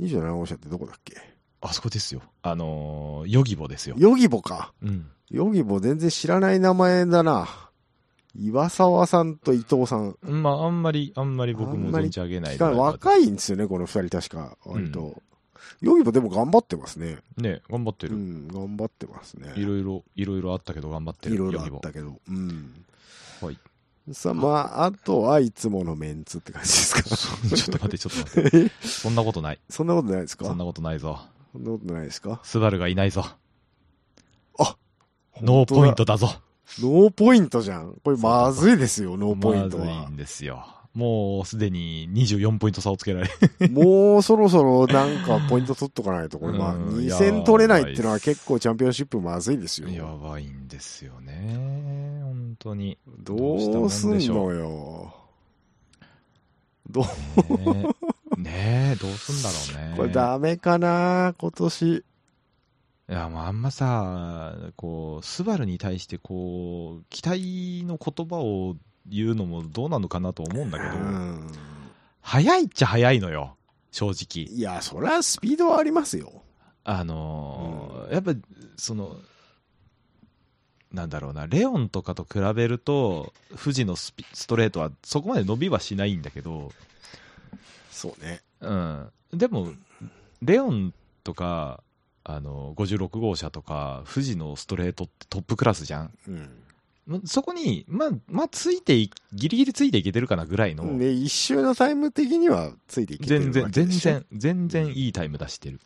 [0.00, 1.16] ?27 号車ってどこだっけ？
[1.60, 2.22] あそこですよ。
[2.42, 3.96] あのー、ヨギボですよ。
[3.98, 4.72] ヨギボか。
[4.82, 5.08] うん。
[5.30, 7.48] ヨギボ全然知らない名前だな。
[8.36, 10.16] 岩沢さんと伊藤さん。
[10.22, 13.24] まあ、あんまり、あんまり僕も存じ上げない若い。
[13.24, 14.56] いんですよね、この二人確か。
[14.64, 15.22] 割と。
[15.80, 17.18] ヨギボでも頑張ってますね。
[17.36, 18.14] ね、頑張ってる。
[18.14, 19.52] うん、頑張ってますね。
[19.56, 21.36] いろいろ、いろいろあったけど頑張ってる。
[21.36, 22.18] いろいろあったけど。
[22.28, 22.84] うん。
[23.40, 23.58] はい。
[24.12, 27.02] さあ、まあ、あとはいつものメンツって感じですか？
[27.02, 28.70] ちょっと待って、ちょっと待って。
[28.86, 29.58] そんなことない。
[29.70, 30.44] そんなことないですか？
[30.44, 31.20] そんなことないぞ。
[31.52, 32.40] そんなことないですか？
[32.42, 33.24] スバルがいないぞ。
[34.58, 34.76] あ
[35.40, 36.28] ノーポイントだぞ。
[36.80, 37.94] ノーポイントじゃん。
[38.02, 40.16] これまずいですよ、ノーポイントはまずいん。
[40.16, 40.66] ですよ。
[40.94, 43.28] もうすでに24ポイント差をつけられ。
[43.68, 49.88] もうそろそろなんかポイント取っとかないと、これまあ、うん2戦取れないっていうのは結構チャンピオンシップまずいですよ。
[49.88, 52.20] やばいんですよね。
[52.22, 52.96] 本当に。
[53.18, 55.14] どうすんのよ。
[56.88, 57.88] どう、ね
[58.38, 59.96] え、ねえどうすんだろうね。
[59.96, 62.04] これダメかな今年。
[63.08, 68.76] いや、もうあんまさ、こう、スバルに対してこう、期待の言葉を
[69.06, 71.52] 言うのもどうなのかなと思うんだけど、うん。
[72.22, 73.56] 早いっちゃ早いのよ。
[73.92, 74.46] 正直。
[74.56, 76.42] いや、そりゃスピードはありますよ。
[76.84, 78.32] あのーやっぱ、
[78.76, 79.16] その、
[80.90, 86.72] なんだろうな、レオンとかと比べると、富士のスピストレートはそこまで伸びはしないんだけど、
[87.90, 88.40] そうね。
[88.60, 89.10] うん。
[89.32, 89.72] でも、
[90.42, 91.82] レオンとか、
[92.24, 96.10] あの、56号車とか、富士のストレートってトップクラスじゃん。
[96.26, 96.50] うん。
[97.06, 103.88] まそこに、まあ、まあ、ついてい、ギリギリついていけてるかなぐらいの、で、一周のタイム的にはついていけてる全然、全。
[103.90, 105.80] 然、全然いいタイム出してる。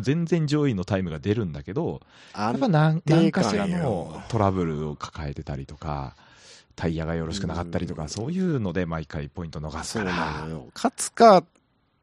[0.00, 2.00] 全然上位のタイムが出るんだけど、
[2.34, 6.16] やっぱ何定何かしらのトラブルを抱えてたりとか、
[6.76, 10.66] タイヤがよろしくなかったりとか、うんそういうので毎回ポイント逃すそうなからの、よ。
[10.74, 11.44] 勝つか、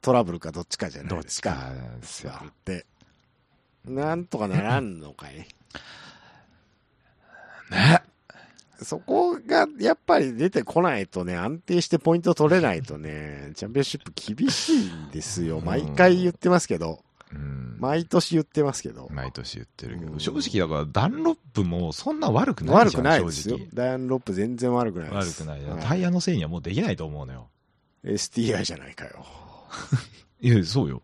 [0.01, 1.51] トラブルかどっちかじゃなどっちいですか。
[1.51, 2.33] かですよ。
[2.47, 2.85] って。
[3.85, 5.35] なんとかならんのかい。
[7.71, 8.03] ね。
[8.83, 15.59] そこがやっぱり出てこないとね、安定してポイント取れないとね、チャンピオンシップ厳しいんですよ。
[15.59, 17.03] うん毎回言ってますけど。
[17.31, 17.77] うん。
[17.79, 19.07] 毎年言ってますけど。
[19.11, 23.67] 毎年言ってるけど、うん正直だからダンロップもそんな悪くないじゃん悪くないですよ正。
[23.73, 25.23] ダンロップ全然悪くない直。
[25.23, 25.43] です。
[25.43, 25.63] 悪くない。
[25.63, 27.49] はいタイヤのせいにはもうできないと思うのよ。
[28.03, 29.25] STI じゃないかよ。
[30.41, 31.03] いや、そうよ。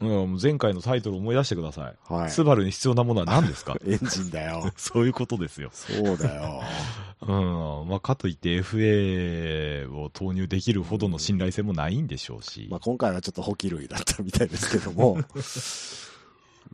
[0.00, 2.12] うん、前回のタイトル思い出してください。
[2.12, 2.30] はい。
[2.30, 3.76] スバルに必要なものは何ですか？
[3.84, 4.70] エンジンだよ。
[4.78, 5.70] そういうことですよ。
[5.72, 6.62] そうだよ。
[7.22, 7.88] うん。
[7.88, 12.68] まあ、かといって FA を投入できるほどの信頼性もないんでしょうし。
[12.70, 15.14] まあ今回はちょっと補給類だったみたいですけども。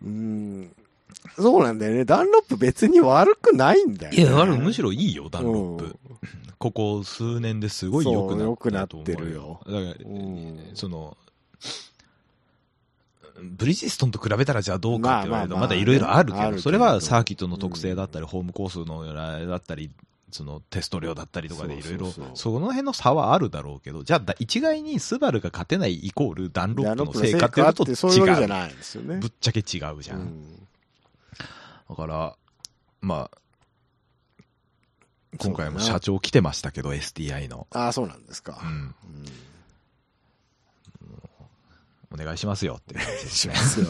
[0.02, 0.70] うーん。
[1.38, 2.04] そうなんだよね。
[2.04, 4.18] ダンロップ別に悪くないんだよ、ね。
[4.18, 5.84] いや、むしろいいよ、ダンロップ。
[5.84, 5.98] うん
[6.56, 11.14] ここ数年ですごい良くなったと思う良くなってるよだから、うんその、
[13.40, 19.04] ブリヂストンと比べたらじゃあどうかって言われると、まだいろいろあるけど、それはサーキットの特性だったり、ホームコースの
[19.48, 19.90] だったり、
[20.30, 29.02] そのテスト量だったりとかでいろいろ、その辺の差はあるだろうけど、じゃあだ一概にスバルが勝てないイコールダンロップの成果っていうのと違そう。
[29.04, 30.20] ぶっちゃけ違うじゃん。
[30.20, 30.68] うん
[31.88, 32.36] だから、
[33.00, 34.44] まあ、
[35.38, 37.66] 今回も社長来てましたけど、STI の。
[37.72, 38.66] ああ、そうなんですかう。
[38.66, 38.94] ん。
[42.14, 43.64] うんお願いしますよっていう感じですねしま。
[43.64, 43.86] すよ。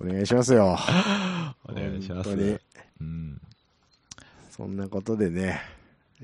[0.00, 0.76] お願いしますよ。
[1.68, 2.30] お願いします。
[3.00, 3.40] うん。
[4.50, 5.60] そんなことでね、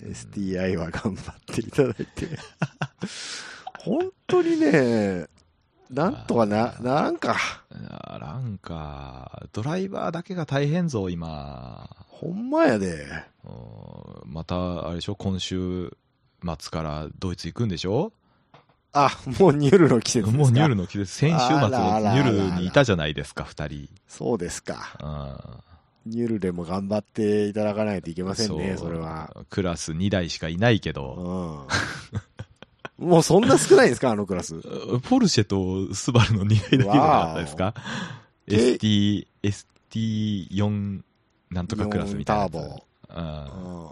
[0.03, 2.29] STI は頑張っていただいて。
[3.81, 5.26] 本当にね、
[5.91, 7.37] なんとかな、ならんか。
[7.70, 11.89] あなんか、ドライバーだけが大変ぞ、今。
[12.09, 13.07] ほんまやで。
[13.45, 13.49] う
[14.29, 15.97] んまた、あれでしょ、今週
[16.45, 18.12] 末からドイツ行くんでしょ？
[18.93, 23.89] あ、もうニュルの季節ですかもうニュルの季節、先週末ニュルにいたじゃないですか、二人。
[24.09, 24.97] そうですか。
[25.03, 25.39] うん
[26.07, 29.30] ニュルでも頑張っていただかないといけませんね、それは。。
[29.51, 31.66] クラス2台しかいないけど、
[32.99, 33.09] うん。
[33.11, 34.55] もうそんな少ないんですか、あのクラス？
[35.03, 37.74] ポルシェとスバルの2台だけじゃなかったですか？
[38.49, 41.01] け ?ST、ST4
[41.51, 42.49] なんとかクラスみたいな。
[42.49, 42.82] ターボ。
[43.14, 43.91] うんうん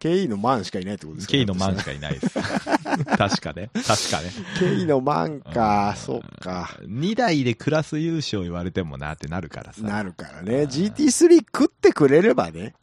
[0.00, 2.30] KE のマンしかいないってことですか K のマンしかいないです。
[3.16, 3.70] 確かね。
[3.74, 4.30] 確かね。
[4.60, 6.78] KE のマンか、そうか。
[6.82, 9.82] 2台でクラス優勝言われてもなってなるからさ。
[9.82, 10.62] なるからね。
[10.62, 12.74] GT3 食ってくれればね。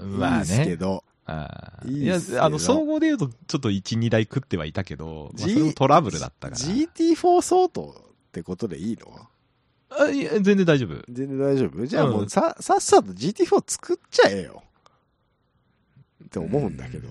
[0.00, 0.76] まあいいですけね。
[0.76, 1.04] ど。
[1.26, 6.56] あーいいいやあの、総合で言うと、ちょっと1、2台食ってはいたけど、まあそれもトラブルだったから。
[6.60, 9.28] GT4 相当ってことでいいの？
[9.94, 10.94] あいや全然大丈夫。
[11.10, 11.86] 全然大丈夫？
[11.86, 14.62] じゃあもううんさ、さっさと GT4 作っちゃえよ。
[16.32, 17.08] って思うんだけど。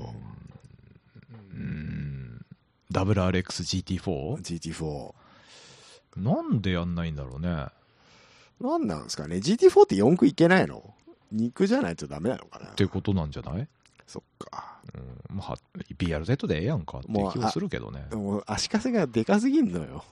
[1.53, 2.43] うん。
[2.91, 4.01] WRX-GT4?
[4.41, 5.13] GT4。
[6.17, 6.59] なん。
[6.61, 6.95] でやん。
[6.95, 7.15] ないん。
[7.15, 7.67] だろうね。
[8.59, 8.87] なん。
[8.87, 9.03] なん。
[9.03, 10.95] ですかね ?GT4 って4区いけないの
[11.35, 13.31] ?2 区じゃないとダメなのかなってことなん。
[13.31, 13.67] じゃない
[14.07, 14.79] そっか。
[15.29, 15.37] うん。
[15.37, 15.55] まあ、
[15.99, 16.81] BRZ でええやん。
[16.83, 18.07] かって気はするけどね。
[18.09, 19.71] でも足かせがでかすぎん。
[19.71, 20.03] のよ。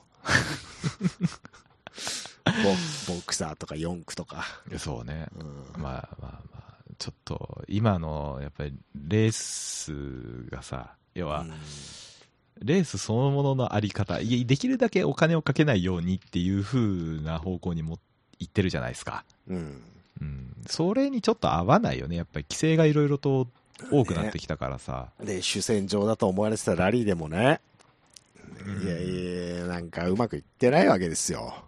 [2.44, 4.44] ボボクサーとか4区とか。
[4.78, 5.26] そうね。
[5.38, 5.82] うん。
[5.82, 6.59] まあまあまあ、
[7.00, 11.46] ちょっと、今の、やっぱり、レースがさ、要は、
[12.62, 17.98] レースそのもののあり方、いやできるだけお金をかけないようにっていう風な方向にも
[18.38, 19.24] 行ってるじゃないですか。
[19.48, 19.82] うん。
[20.20, 20.54] うん。
[20.66, 22.16] それにちょっと合わないよね。
[22.16, 23.48] やっぱり規制がいろいろと
[23.90, 25.08] 多くなってきたからさ。
[25.24, 27.60] で、主戦場だと思われてたラリーでもね、
[28.66, 31.64] うんいやいや、なんかうまくいってないわけですよ。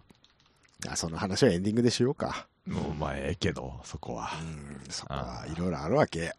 [0.87, 2.45] あその話はエンディングでしようか。
[2.67, 4.31] もうまあええけど、そこは。
[4.41, 6.33] うん、そこはいろいろあるわけ。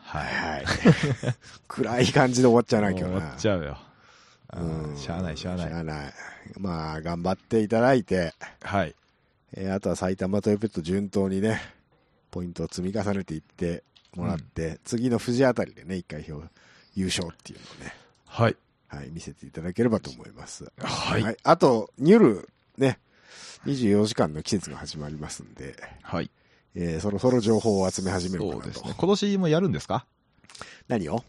[0.00, 0.64] ははい。
[1.68, 2.92] 暗い感じで終わっちゃうな、い。
[2.92, 3.38] 今日な終わっ。
[3.38, 3.78] ちゃうよ。
[4.52, 6.14] うんしゃあないしゃあないしゃあない。
[6.58, 8.96] まあ、頑張っていただいて、はい。
[9.52, 11.60] えーあとは埼玉トヨペット順当にね、
[12.30, 13.84] ポイントを積み重ねていって
[14.14, 16.48] もらって、次の富士あたりでね、一回表
[16.94, 17.94] 優勝っていうのをね、
[18.26, 18.56] はい。
[18.88, 20.64] はい、見せていただければと思います。
[20.78, 21.22] はい。
[21.22, 21.36] はい。
[21.44, 22.98] あと、ニュル、ね、
[23.66, 25.76] 24時間の季節が始まりますんで、
[26.74, 28.62] えーそろそろ情報を集め始めるかなと。
[28.62, 28.94] そうですね。
[28.96, 30.06] 今年もやるんですか？
[30.88, 31.24] 何を？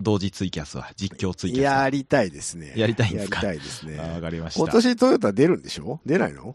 [0.00, 1.82] 同時ツイキャスは、実況ツイキャスは。
[1.84, 2.74] やりたいですね。
[2.76, 3.46] やりたいんですか？
[3.46, 3.98] やりたいですね。
[3.98, 4.60] あわかりました。
[4.60, 6.00] 今年トヨタ出るんでしょ？
[6.04, 6.54] 出ないの？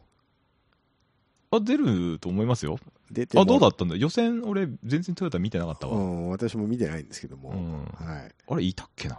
[1.51, 2.77] あ、出ると思いますよ。
[3.11, 3.95] 出てもあ、どうだったんだ？
[3.95, 5.95] 予選、俺、全然トヨタ見てなかったわ。
[5.97, 7.49] うん、私も見てないんですけども。
[7.49, 8.31] うんはい。
[8.47, 9.15] あれ、いたっけな？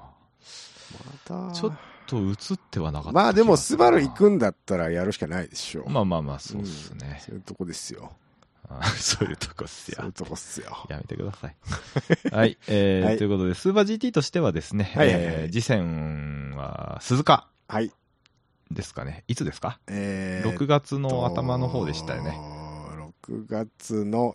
[1.27, 1.73] また、ちょっ
[2.07, 3.13] と映ってはなかった。
[3.13, 5.85] まあでも、スバル行くんだったらやるしかないでしょ。
[5.89, 7.23] まあまあまあ、そうっすね。
[7.25, 8.13] そういうとこですよ。
[8.69, 10.13] あそういうとこっすよそういう。
[10.13, 10.87] とこっすよ。
[10.89, 11.57] やめてください。
[12.33, 12.57] はい。
[12.69, 17.93] えーはいということで、スーパー GT としてはですね、はいはいはいえー次戦は鈴鹿はい。
[18.71, 19.25] ですかね。
[19.29, 22.39] いつですか、えー ?6 月の頭の方でしたよね。。
[23.27, 24.35] 6月の、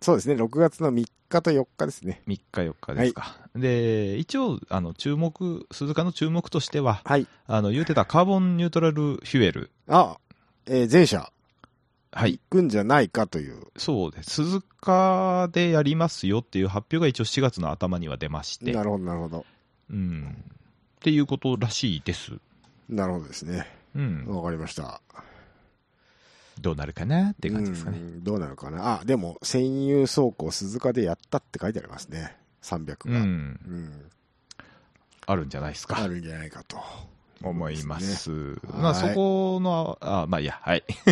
[0.00, 2.22] そうですね、6月の3日と4日ですね。
[2.26, 3.36] 3日4日ですか。
[3.54, 7.26] で、一応、あの、注目、鈴鹿の注目としては、はい。
[7.46, 9.70] あの、言うてたカーボンニュートラルフュエル。
[9.88, 10.18] あ、
[10.66, 11.30] えー前者、
[12.12, 12.40] はい行。
[12.48, 13.62] くんじゃないかという。
[13.76, 14.30] そうです。
[14.44, 18.72] 鈴鹿でやりますよっていう発表が一応4月の頭には出まして。
[18.72, 19.44] なるほど、なるほど。
[19.90, 20.34] うん。
[20.96, 22.32] っていうことらしいです。
[22.88, 23.66] なるほどですね。
[23.94, 24.24] うん。
[24.28, 25.00] わかりました。
[26.60, 27.98] どうなるかなっていう感じですかね。
[27.98, 29.00] うんどうなのかな。
[29.00, 32.36] あ、でも、専用走行鈴鹿でやったって書いてありますね。
[32.62, 32.96] 300が。
[33.06, 33.16] うん。
[33.16, 34.10] うん
[35.28, 36.00] あるんじゃないですか。
[36.00, 36.78] あるんじゃないかと。
[37.42, 38.30] 思います。
[38.30, 40.84] ねまあ、はいそこの、あ、まあいいや、はい。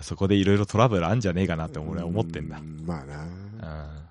[0.00, 2.58] そこでいろいろトラブルあんじゃねえかなって俺は思ってんだ。
[2.58, 3.24] うまあな。
[3.24, 4.02] うんあ、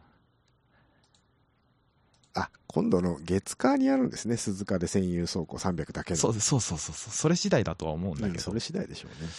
[2.73, 4.37] 今度の月火にあるんですね。
[4.37, 6.17] 鈴鹿で専用走行300だけの。
[6.17, 8.33] そうそうそうそうそれ次第だとは思うんだけど。
[8.33, 9.29] うんそれ次第でしょうね。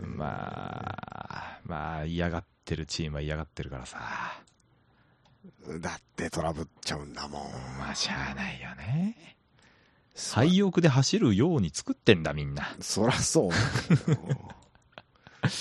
[0.00, 3.98] まあ、まあ、嫌がってるチームは嫌がってるからさ。
[5.80, 7.42] だってトラブっちゃうんだもん。
[7.76, 9.36] まあ、しゃあないよね。
[10.14, 12.76] そ廃屋で走るように作ってんだ、みんな。
[12.80, 13.50] そらそう。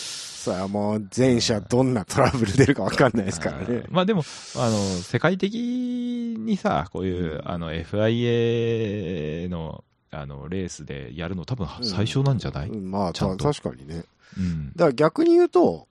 [0.42, 3.84] さあもう前者どんなトラブル出るかわかんないですからね。
[3.90, 4.24] まあでも、
[4.56, 14.04] あの、世界的にさ、こういう、あの、FIA のあのレースでやるの多分最初なんじゃない、うんまあ、ちゃんとた確かにね。
[14.38, 15.88] うんだから逆に言うと、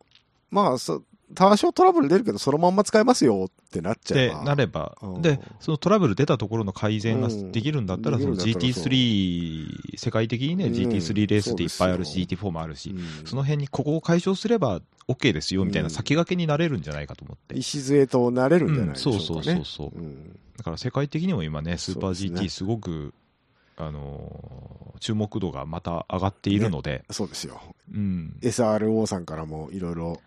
[0.51, 1.03] まあ、そ
[1.35, 4.45] 多少トラブル出るけど、そのまんま使えますよってなっちゃえでば。
[4.45, 4.97] なれば。
[5.01, 5.22] うん。
[5.22, 7.53] でそのトラブル出たところの改善がうん。
[7.53, 8.89] できるんだったら、できそのるんだったらそう。
[8.89, 10.72] GT3 世界的にね、うん。
[10.72, 13.26] GT3 レースっていっぱいあるしそうです GT4 もあるし、うん。
[13.26, 19.24] その辺にここを解消すれば OK ですよみたいなうん先駆けになれるんじゃないかと思って、礎となれるんじゃないでしょうかね。
[19.24, 19.31] うん。
[19.31, 19.99] そうそうそうそう。
[19.99, 23.14] うんだから世界的にも今ねスーパー GT すごく、
[23.78, 27.61] あのー注目度がまた上がっているので、そうですよ。
[27.93, 30.20] うん、SRO さんからもいろいろ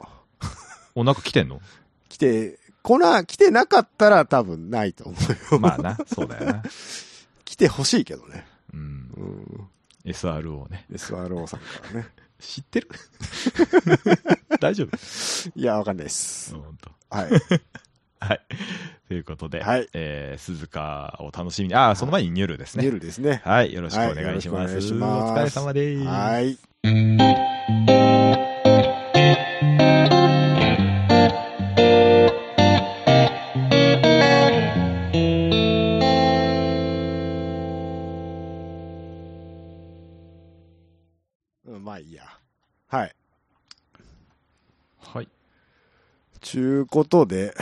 [0.96, 1.62] おなんか来てんの？
[2.10, 5.18] 来て、来な、来てなかったら多分ないと思
[5.52, 5.60] うよ。
[5.60, 6.64] まあなそうだよな、
[7.46, 8.46] 来てほしいけどね。
[8.74, 8.80] うん、
[9.18, 9.68] うん。
[10.06, 12.08] SRO ね SRO さんからね。
[12.40, 12.90] 知ってる？
[14.60, 14.98] 大丈夫？
[15.56, 16.54] いや、わかんないです。
[16.54, 17.30] 本当はい。
[18.20, 18.42] はい。
[19.08, 22.84] ということで、はいえー、鈴鹿を楽しみに、ああ、その前にニュルですね。
[22.84, 23.42] ニュルですね。
[23.46, 24.76] はい、よろしくお願いします。
[24.76, 26.04] はいおますお疲れ様です。
[26.04, 27.43] はい。
[42.94, 43.16] はい。
[45.00, 45.28] はい。
[46.42, 47.56] ちゅうことで、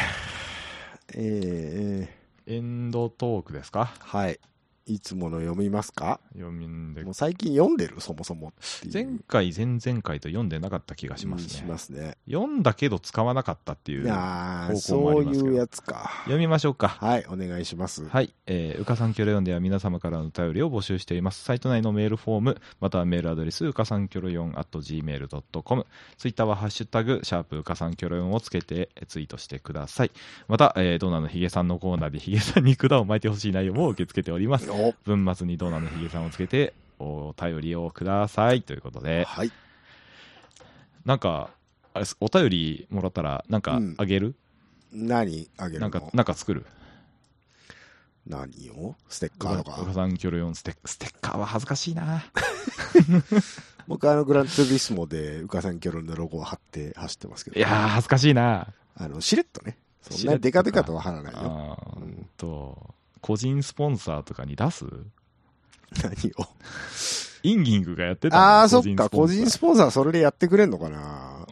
[1.14, 3.94] えー、エンドトークですか？
[4.00, 4.42] はい。
[4.86, 6.20] いつもの読みますか？
[6.34, 7.96] 読みんでもう最近読んでる？
[8.00, 8.54] そもそも。
[8.92, 11.46] 前回、前々回と読んでなかった気がしますね。
[11.46, 12.18] うんしますね。
[12.26, 13.96] 読んだけど使わなかったってい。
[13.96, 16.12] いう方向もそうありますけどいうやつか。
[16.24, 16.88] 読みましょうか。
[16.88, 18.08] はい、お願いします。
[18.08, 18.34] はい。
[18.48, 21.44] えー、うかさんキョロ4では皆様からのお便りを募集しています。
[21.44, 25.86] サイト内のメールフォーム、またはメールアドレス、うかさんキョロ4 at gmail.com。
[26.18, 30.12] ツイッターはハッシュタグ、シャープうかさんキョロ4をつけてえーツイートしてください。
[30.48, 31.28] また、えー、ドーナの？
[31.28, 34.71] ヒゲさんのコーナーでヒゲさんに管を巻いてほしい内容も受け付けております。
[34.72, 38.62] お文末にドーナのヒゲさんをつけてお便りをください。
[38.62, 39.52] ということで、はい。
[41.06, 41.50] なんか、
[41.94, 44.36] あれ、お便りもらったら、なんかうんあげる、
[44.94, 45.82] 何あげるの？
[45.82, 46.66] なんか、なんか作る？
[48.28, 48.96] 何を？
[49.10, 49.94] ステッカーとうかうかか。
[49.94, 52.24] さんキョロ4ステッステッカーは恥ずかしいな。
[53.88, 57.58] 僕あのグランツーリスモでウカさんキョロンのロゴを貼って走ってますけど。
[57.58, 58.68] いやー、恥ずかしいな。
[58.96, 59.78] あの、しれっとね。
[60.02, 61.78] そんなデカデカとは貼らないよ。
[61.98, 64.86] うんと、個人スポンサーとかに出す？
[66.04, 66.48] 何を？
[67.44, 68.42] インギングがやってたの？
[68.42, 69.10] ああ、そっか。
[69.10, 71.46] 個人ススポンサーそれでやってくれんのかな？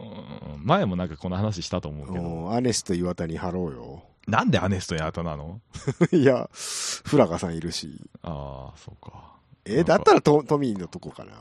[0.63, 4.03] 前もなんかこの話したと思うけど、うんアネスと岩田に貼ろうよ。
[4.27, 5.61] なんでアネストに後なの？
[6.11, 8.09] いや、フラガさんいるし。
[8.21, 9.35] ああ、そうか。
[9.65, 11.33] え、だったらトトミーのとこかな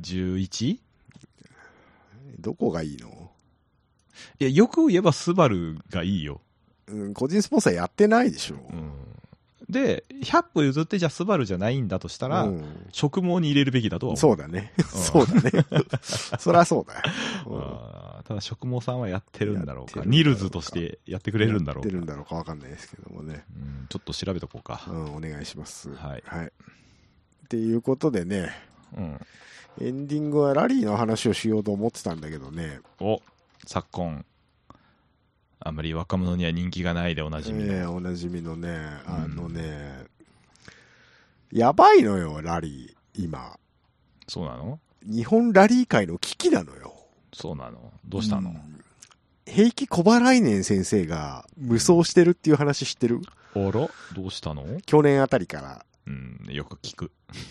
[0.00, 0.78] 11?
[2.38, 3.30] どこがいいの？
[4.38, 6.40] いや、よく言えばスバルがいいよ。
[6.90, 8.56] うん、個人スポンサーやってないでしょ。
[8.56, 8.92] うん。
[9.68, 14.18] で、100歩譲ってじゃあスバルじゃないんだとしたら、うん植毛に入れるべきだとは思う。
[14.18, 14.72] そうだね。
[14.90, 15.50] そうだね。
[16.38, 17.02] そりゃそうだよ。
[17.46, 20.02] うんただ植毛さんはやってるんだろうか。
[20.04, 21.88] ニルズとしてやってくれるんだろうか。
[21.88, 23.44] やってるんだろうかわかんないですけどもね。
[23.56, 24.92] うんちょっと調べとこうかう。
[24.92, 25.90] ん、お願いします。
[25.94, 26.46] はいはい。
[26.46, 26.50] っ
[27.48, 28.50] ていうことでね、
[28.96, 29.20] うん。
[29.80, 33.20] エンディングはラリーの話をしようと思ってたんだけどね、お、
[33.66, 34.24] 昨今、
[35.62, 37.72] あんまり若者には人気がないでおなじみの。
[37.74, 40.06] ええおなじみのね、あのね、
[41.52, 43.58] やばいのよ、ラリー、今。
[44.26, 44.80] そうなの？
[45.04, 46.94] 日本ラリー界の危機なのよ。
[47.34, 47.92] そうなの？
[48.06, 48.76] どうしたの、ん
[49.46, 53.20] 平気小払年先生が無双してるっていう話知ってる？
[53.54, 53.70] あら？
[53.72, 53.88] ど
[54.26, 54.64] うしたの？
[54.86, 55.84] 去年あたりから。
[56.06, 57.10] うん、よく聞く。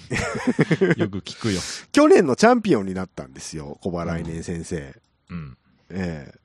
[0.98, 1.60] よく聞くよ。
[1.92, 4.96] 去年のチャンピオンになったんですよ、小払年先生。
[5.30, 5.58] うん。
[5.92, 6.40] ええ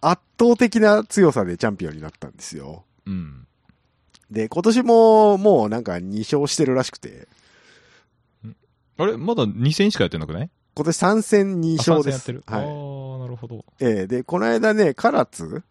[0.00, 2.84] 圧倒的な強さでチャンピオンになったんですよ。
[3.06, 3.46] うん。
[4.30, 7.28] で、今年ももうなんか2勝してるらしくて、
[8.96, 9.16] あれ？
[9.16, 10.50] まだ2戦しかやってなくない？
[10.74, 12.18] 今年3戦2あ勝です。
[12.20, 12.54] 三戦やってる。
[12.54, 13.56] あはあー、なるほど。
[13.56, 13.62] い。
[13.80, 15.62] ええで、この間ね、唐津？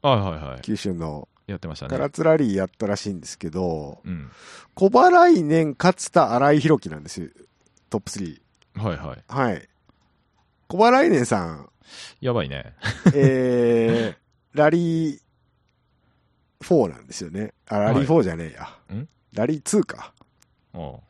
[0.00, 0.60] はいはいはい。
[0.62, 2.10] 九州のやってました唐ね。
[2.10, 4.30] 津ラリーやったらしいんですけど、うん。
[4.74, 7.28] 小払年勝田荒井宏樹なんですよ。
[7.90, 8.40] トップ3。
[8.74, 9.24] はいはい。
[9.26, 9.68] はい。
[10.68, 11.68] 小払年さん、
[12.20, 12.74] やばいね。
[13.14, 15.20] えー、ラリー
[16.60, 17.52] 4なんですよね。
[17.68, 18.96] あ、ラリー4じゃねえや。
[18.96, 19.08] ん？
[19.32, 20.12] ラリー2か。
[20.74, 21.00] おう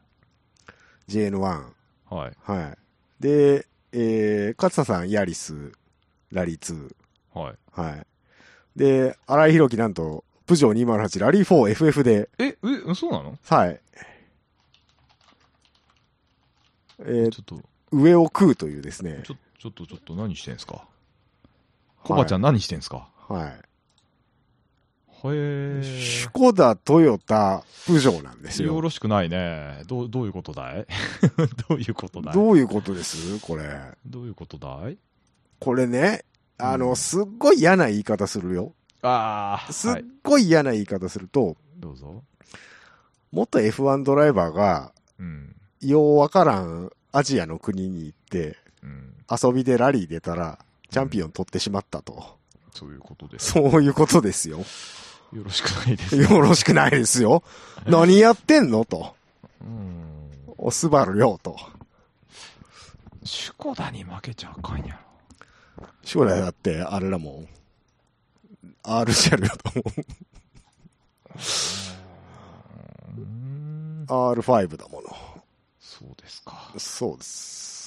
[1.09, 1.39] JN1。
[1.41, 2.33] はい。
[2.43, 2.79] はい。
[3.23, 5.73] で、えー、勝田さん、ヤリス、
[6.31, 6.95] ラリー2。
[7.39, 7.59] はい。
[7.73, 8.07] はい。
[8.77, 12.57] で、荒井宏樹なんと、プジョー208ラリー 4FF で、え、え、
[12.95, 13.39] そうなの？
[13.45, 13.81] はい。
[17.01, 17.63] えーちょっと、
[17.93, 19.23] 上を食うというですね。
[19.25, 20.87] ちょ、ちょっとちょっと何してんすか？
[22.05, 23.09] コバちゃん何してんすか？
[23.29, 23.61] はい。
[25.25, 26.29] へシえ。
[26.33, 28.75] コダ、トヨタ、プジョーなんですよ。
[28.75, 29.83] よろしくないね。
[29.89, 30.87] どう、どういうことだい？
[31.69, 32.35] どういうことだい？
[32.35, 33.41] どういうことです？
[33.41, 33.69] これ。
[34.07, 34.97] どういうことだい？
[35.59, 36.25] これね、
[36.57, 38.75] あの、うんすっごい嫌な言い方するよ。
[39.03, 40.05] ああ、すっはい。
[40.23, 42.23] ごい嫌な言い方すると、どうぞ。
[43.33, 45.57] 元 F1 ドライバーが、うん。
[45.81, 49.15] ようわからんアジアの国に行って、うん。
[49.31, 50.59] 遊びでラリー出たら、
[50.91, 52.39] チャンピオン取ってしまったと。
[52.73, 53.53] そういうことです。
[53.53, 54.59] そういうことですよ。
[55.33, 56.17] よろしくないです。
[56.17, 57.43] よろしくないですよ。
[57.87, 59.15] 何やってんのと。
[59.61, 60.31] うん。
[60.57, 61.57] おスバルよ、と。
[63.25, 64.99] シュコダに負けちゃあかんや
[66.03, 67.49] 将来だって、あれだもん。
[68.83, 69.83] R 車両だろ。
[69.85, 74.07] うーん。
[74.09, 74.35] もん。
[74.35, 75.09] R5 だもの。
[75.79, 76.73] そうですか。
[76.79, 77.78] そうです。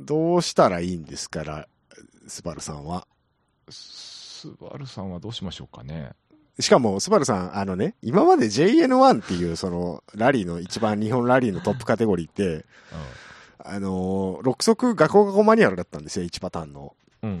[0.00, 1.68] どうしたらいいんですから、
[2.26, 3.06] スバルさんは。
[3.70, 6.12] スバルさんはどうしましょうかね。
[6.60, 12.64] しかも、スバルさん、あのね、今まで JN1 っていう、その、ラリーの一番日本ラリーのトップカテゴリーって、
[13.58, 16.94] あのー、6速学校学校マニュアルだったんですよ、1パターンの。
[17.22, 17.30] うん。
[17.30, 17.32] う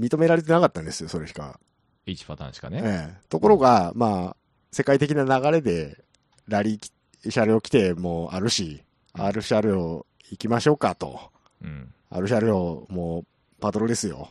[0.00, 0.04] ん。
[0.04, 1.60] 認められてなかったんですよ、それしか。
[2.06, 2.80] H パターンしかね。
[2.82, 3.18] ええ。
[3.28, 4.36] ところが、まあ、
[4.72, 6.02] 世界的な流れで、
[6.48, 6.90] ラリーき
[7.30, 8.85] 車両規定もあるし、うん
[9.18, 11.20] R 車両行きましょうかと。
[11.62, 11.92] うん。
[12.10, 13.26] R 車両、もう、
[13.60, 14.28] パドルですよ。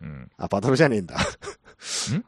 [0.00, 0.30] うん。
[0.36, 1.16] あ、パドルじゃねえんだ。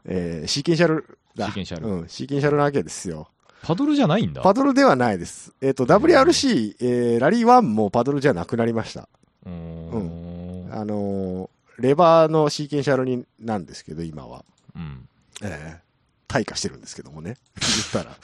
[0.07, 1.47] えーシーケンシャルだ。
[1.47, 3.29] シーケンシャルうん、シーケンシャルなわけですよ。
[3.62, 4.43] パドルじゃないんだ。
[4.43, 5.55] パドルではないです。
[5.61, 9.09] えっ、と、WRC、えーラリー1もパドルじゃなくなりました。
[9.47, 10.68] うーん。
[10.72, 11.49] あのー
[11.79, 14.45] レバーのシーケンシャルになんですけど、今は。
[14.77, 15.09] うん。
[15.43, 15.85] ええ
[16.29, 17.37] 退化してるんですけどもね。
[17.93, 18.16] 言ったら。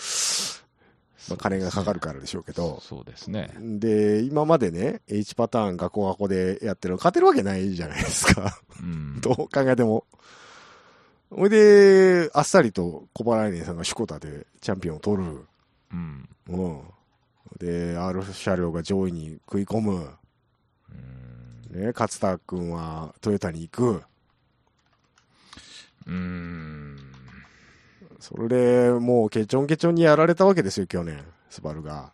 [1.29, 2.81] まあ、金がかかるからでしょうけど。
[2.81, 3.53] そうですね。
[3.59, 8.59] で、今までね、H パターン学校学校でやってるの勝てるわけないじゃないですか。
[8.81, 9.21] うん。
[9.21, 10.07] どう考えても。
[11.31, 15.47] ほいで、あっさりと小原来年さんがシュコタでチャンピオンを取る。
[15.93, 16.29] うん。
[16.49, 16.83] うん。
[17.59, 20.09] で、R 車両が上位に食い込む。
[20.91, 21.31] うん
[21.71, 24.03] ね、勝田くんはトヨタに行く。
[26.07, 27.10] うーん。
[28.21, 31.25] それで、もうケチョンケチョンにやられたわけですよ、去年。
[31.49, 32.13] スバルが。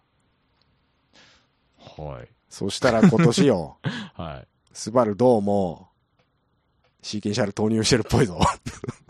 [1.98, 2.28] はい。
[2.48, 3.76] そしたら今年よ、
[4.14, 4.48] はい。
[4.72, 5.88] スバルどうも、
[7.02, 8.38] シーケンシャル投入してるっぽいぞ。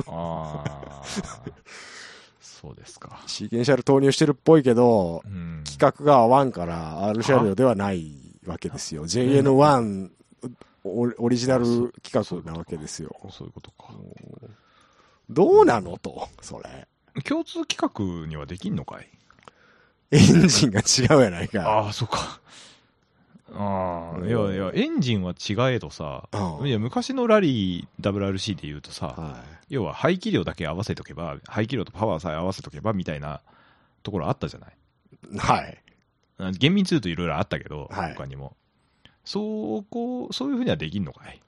[0.06, 1.02] ああ。
[2.40, 3.22] そうですか。
[3.26, 5.62] シーケンシャル投入してるっぽいけど、うん。
[5.66, 8.12] 規格が合わんから R 車両ではない
[8.46, 9.04] わけですよ。
[9.04, 10.10] JN1
[10.84, 13.14] オオリジナル規格なわけですよ。
[13.30, 13.92] そういうことか。
[15.28, 16.86] どうなのと、それ。
[17.24, 19.08] 共通規格にはできんのかい？
[20.12, 21.68] エンジンが違うやないか。
[21.68, 22.40] ああ、そうか。
[23.54, 26.28] ああ、いやいや、エンジンは違えどさ、
[26.60, 33.40] うんいや、昔のラリー WRC で言うとさ、は要は排気量だけ合わせとけば、排気量とパワーさえ合わせとけばみたいな
[34.02, 34.70] ところあったじゃない？
[35.34, 35.38] い。
[35.38, 35.82] はい。
[36.38, 38.54] あ厳密に言うといろいろあったけど、はい他にも。
[39.24, 41.40] そう、こう、そういうふうにはできんのかい？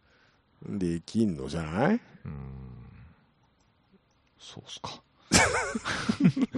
[0.66, 1.94] できんのじゃない？
[1.94, 2.32] うーん。
[4.38, 5.02] そうっすか。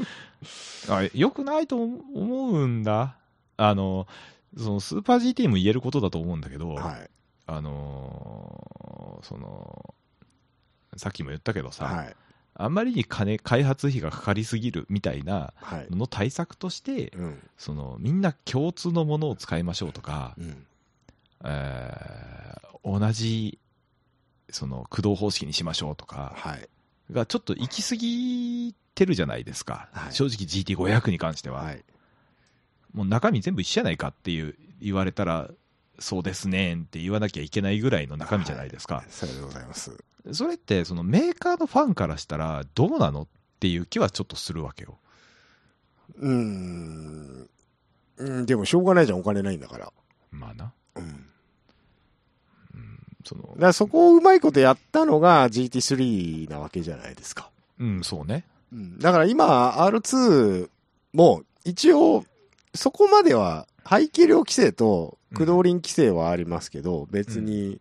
[0.89, 3.17] あよくないと思うんだ。
[3.57, 4.07] あの、
[4.57, 7.11] そのスーパー GT も言えることだと思うんだけど、はい。
[7.47, 9.95] あのーその、
[10.97, 12.17] さっきも言ったけどさ、はい。
[12.55, 15.87] あんまりに金、開発費がかかりすぎるみたいなはい。
[15.91, 17.43] のの対策として、うん。
[17.59, 20.67] そのみんな共通のものを使いましょうとか、うん。
[21.45, 23.59] えー同じ
[24.49, 26.67] その駆動方式にしましょうとかはい。
[27.13, 31.85] がちょっと行き過ぎてるじゃないですか、はい正直 GT500 に関しては、はい。
[32.93, 35.49] もう中身全部一緒じゃないかっていう言われたら
[36.01, 39.97] そうですねんって言わなきゃいけないぐらいの中身じゃないですか、さようでございます。
[40.33, 43.27] それってそのメーカーのファンからしたらどうなのっ
[43.61, 44.99] ていう気はちょっとするわけよ
[46.19, 47.51] うーん。
[48.17, 49.93] うん、でもしょうがないじゃん、お金ないんだから。
[50.31, 51.27] まあなうん。
[53.25, 57.51] そのだからそこをうまいことやったのが GT3 なわけじゃないですか。
[57.79, 58.99] うんそうねうん。
[58.99, 60.69] だから今 R2
[61.13, 62.25] も一応
[62.75, 67.81] そこまでは排気量規制と駆動輪規制はありますけど、別に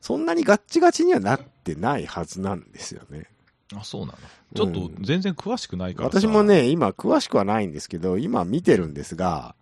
[0.00, 3.26] そんなにガッチガチにはなってないはずなんですよね。
[3.74, 4.18] あそうなの
[4.54, 9.54] ちょっと全然詳しくないからさ私もね、今詳しくはないんですけど、今見てるんですが、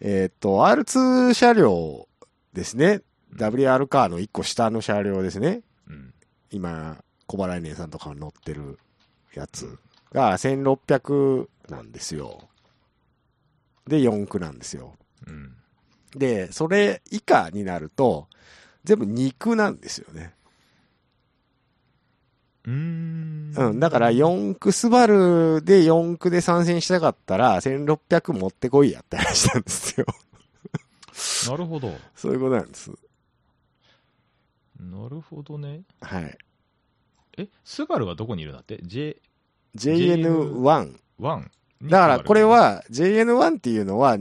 [0.00, 2.08] えーっと、R2 車両
[2.52, 3.02] ですね。
[3.36, 5.62] WR カーの一個下の車両ですね。
[5.88, 6.14] うん
[6.50, 8.78] 今、小原年さんとかが乗ってる
[9.34, 9.78] やつ
[10.12, 12.48] が1600なんですよ。
[13.86, 14.94] で、4区なんですよ。
[15.26, 15.56] うん
[16.16, 18.28] で、それ以下になると、
[18.84, 20.34] 全部2区なんですよね。
[22.64, 23.52] うーん。
[23.56, 23.80] うん。
[23.80, 30.06] だから4区スバルで4区で参戦したかったら、1600持ってこいやって話なんですよ。
[31.48, 31.94] なるほど。
[32.14, 32.90] そういうことなんです。
[34.78, 35.82] なるほどね。
[36.00, 36.38] はい。
[37.38, 39.16] え、スバルはどこにいるんだって ?J1?
[39.76, 40.98] JN1。
[41.84, 44.18] だからこれ、は JN1 っていうのは、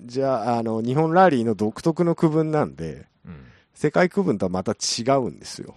[0.00, 3.46] じゃあ、あの、日本ラリーの独特の区分なんで、うん。
[3.74, 5.74] 世界区分とはまた違うんですよ。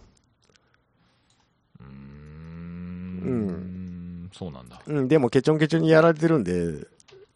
[1.79, 4.29] うーん。
[4.33, 4.81] そうなんだ。
[4.85, 6.85] うん、でもケチョンケチョンにやられてるんで、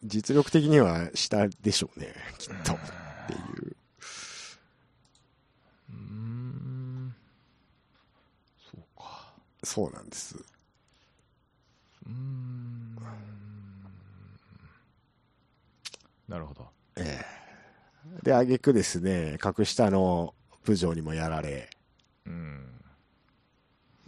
[0.02, 2.74] 実力的には下でしょうね、きっと。
[2.74, 2.76] っ
[3.26, 3.76] ていう。
[5.90, 7.14] うーん。
[8.70, 9.32] そうか。
[9.64, 10.36] そうなんです。
[10.36, 12.96] うーん。
[16.28, 16.66] なるほど。
[16.96, 17.44] ええ
[18.22, 21.68] で、挙句ですね、格下のプジョーにもやられ、
[22.26, 22.64] うん。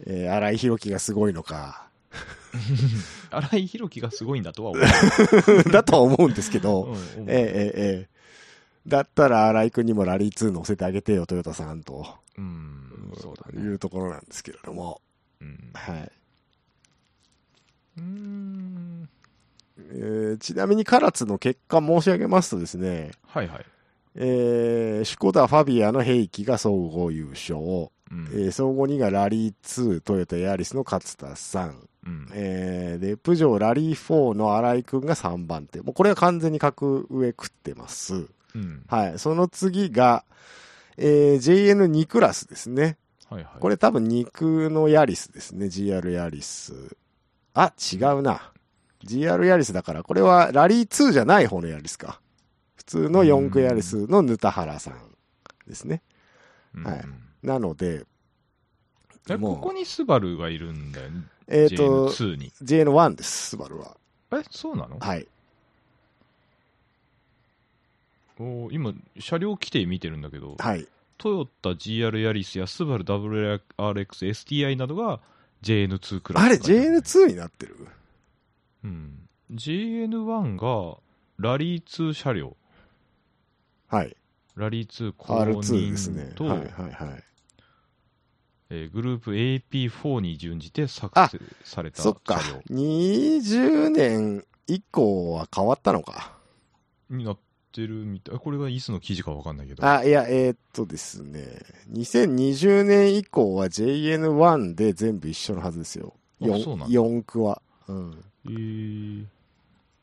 [0.05, 1.87] えー、荒井宏樹がすごいのか、
[3.29, 5.63] 荒井宏樹がすごいんだとは思う。
[5.71, 8.17] だとは思うんですけど、うんええええええ
[8.87, 12.07] だったら荒井くんにもラリー2乗せてあげてよ、トヨタさんと。
[12.37, 13.13] うん。
[13.19, 13.61] そうだね。
[13.61, 15.01] いうところなんですけれども。
[15.41, 15.69] うん。
[15.73, 16.11] はい。
[17.97, 19.09] うーん。
[19.79, 23.65] えーちなみに唐津の結果申し上げますとですね、はいはい。
[24.15, 27.89] えーシュコダ・ファビアの兵器が総合優勝、うん。
[28.33, 32.27] えー総合2がラリー2トヨタヤリスの勝田さん、うん。
[32.33, 35.81] えーで、プジョーラリー4の新井くんが3番手。
[35.81, 38.27] もうこれは完全に格上食ってます。
[38.55, 38.83] うん。
[38.87, 39.19] はい。
[39.19, 40.23] その次が、
[40.97, 42.97] えー JN2 クラスですね。
[43.29, 43.59] はいはい。
[43.59, 45.67] これ多分肉のヤリスですね。
[45.67, 46.97] GR ヤリス。
[47.53, 48.51] あ、違うな。
[49.03, 52.21] GR ヤリスだから、これはラリー2じゃない方のヤリスか。
[52.75, 54.95] 普通の4区ヤリスのヌタハラさん
[55.67, 56.01] ですね。
[56.73, 57.05] うん、はい
[57.43, 58.05] なので、
[59.29, 61.09] え、もうここにスバルがいるんだよ。
[61.47, 62.51] えっ、と、JN2 に。
[62.61, 63.95] JN1 です、スバルは。
[64.31, 64.97] え、そうなの？
[64.99, 65.27] はい。
[68.39, 70.87] おー今、車両規定見てるんだけど、はい。
[71.17, 75.19] トヨタ GR ヤリスやスバル WRX、STI などが
[75.63, 76.43] JN2 クラス。
[76.43, 77.75] あれ、JN2 になってる
[78.83, 79.27] うん。
[79.51, 80.97] JN1 が
[81.37, 82.57] ラリー2車両。
[83.87, 84.15] はい。
[84.55, 87.23] ラリー2公 R2 ですねはいはいはい。
[88.69, 92.41] えーグループ AP4 に準じて作成された車そっか。
[92.69, 96.37] 20年以降は変わったのか。
[97.09, 97.37] 両になっ
[97.71, 98.37] てるみたい。
[98.37, 99.85] これがいつの記事かわかんないけど。
[99.85, 101.61] あ、いや、えーっとですね。
[101.91, 106.13] 2020年以降は JN1 で全部一緒のはずですよ。
[106.41, 107.61] あ 4, そうなんだ4区は。
[107.87, 108.23] うん。
[108.45, 109.25] えー、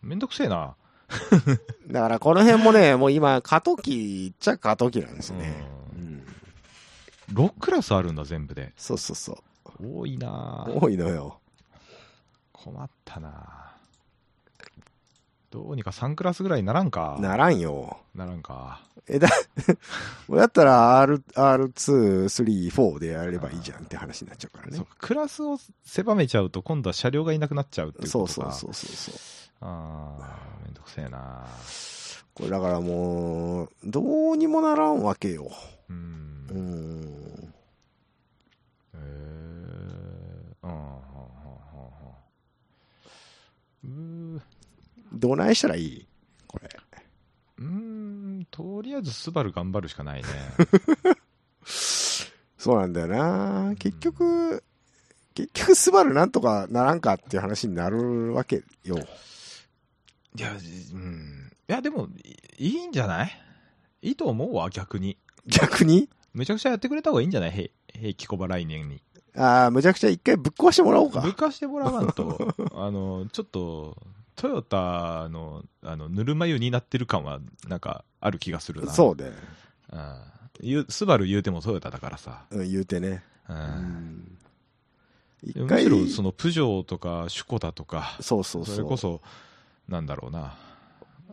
[0.02, 0.76] めんどくせえな。
[1.88, 5.54] だからこの辺もね、もう今、過渡期っちゃ過渡期なんですね。
[5.94, 6.24] ううんん。
[7.32, 8.72] 6クラスあるんだ、全部で。
[8.76, 9.98] そうそうそう。
[9.98, 11.38] 多いな多いのよ。
[12.52, 13.73] 困ったな
[15.54, 17.16] どうにか3クラスぐらいにならんか。
[17.20, 17.98] ならんよ。
[18.12, 18.80] ならんか。
[19.06, 19.28] え、だ、
[20.28, 24.86] だったら R、R2、3、4でやればいいじゃんって話になっちゃうからねそう。
[24.98, 28.50] クラスを狭めちゃうと今度は車両がいなくなっちゃうっていうそうことか。
[28.50, 29.14] そうそうそうそう。
[29.60, 31.46] ああ、めんどくせえな
[32.34, 35.52] これだからもう、どうにもならんわけよ。
[35.88, 36.46] うん。
[36.50, 37.54] うへん。
[38.94, 39.34] えー。
[43.84, 44.53] うん、うー
[45.14, 46.06] どないしたらいい？
[46.46, 46.68] これ。
[47.58, 50.28] うーん、とりあえずスバル頑張るしかないね。
[51.64, 54.62] そうなんだよな結局、
[55.34, 58.98] 結局スバルなんとかならんかっていう話になるわけよ。
[60.36, 61.52] いや、うん。
[61.68, 62.08] いや、でも、
[62.58, 63.30] いいいんじゃない？
[64.02, 65.16] いいと思うわ、逆に。
[65.46, 66.08] 逆に？
[66.32, 67.50] めちゃくちゃやってくれた方がいいんじゃない？
[67.50, 69.02] 兵兵器小ば来年に。
[69.36, 71.32] ああ、むちゃくちゃ一回ぶっ壊してもらおうかぶっ。
[71.32, 73.96] かしてもらわんと、 あの、ちょっと、
[74.36, 78.92] トヨタの、あの、ぬるま湯になってる感は、なんか、ある気がするな。
[78.92, 79.30] そうね。
[80.88, 82.44] スバル言うてもトヨタだからさ。
[82.50, 83.22] うん、言うてね。
[83.48, 83.52] う。
[83.52, 84.38] うん
[85.54, 89.20] むしろ、その、プジョーとか、シュコダとか、そうそうそれこそ、
[89.88, 90.56] なんだろうな。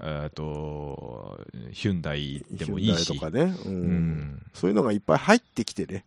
[0.02, 1.40] えっ、と、
[1.72, 3.06] ヒュンダイでもいいし。
[3.06, 3.56] とかね。
[3.66, 3.72] うん。
[3.72, 4.46] うん。
[4.54, 6.06] そういうのがいっぱい入ってきてね。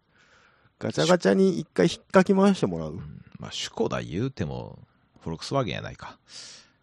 [0.79, 3.01] ガチャガチャに一回引っかき回してもらう。
[3.39, 4.79] まあ、シュコダ言うても、
[5.23, 6.19] フォルクスワーゲンやないか。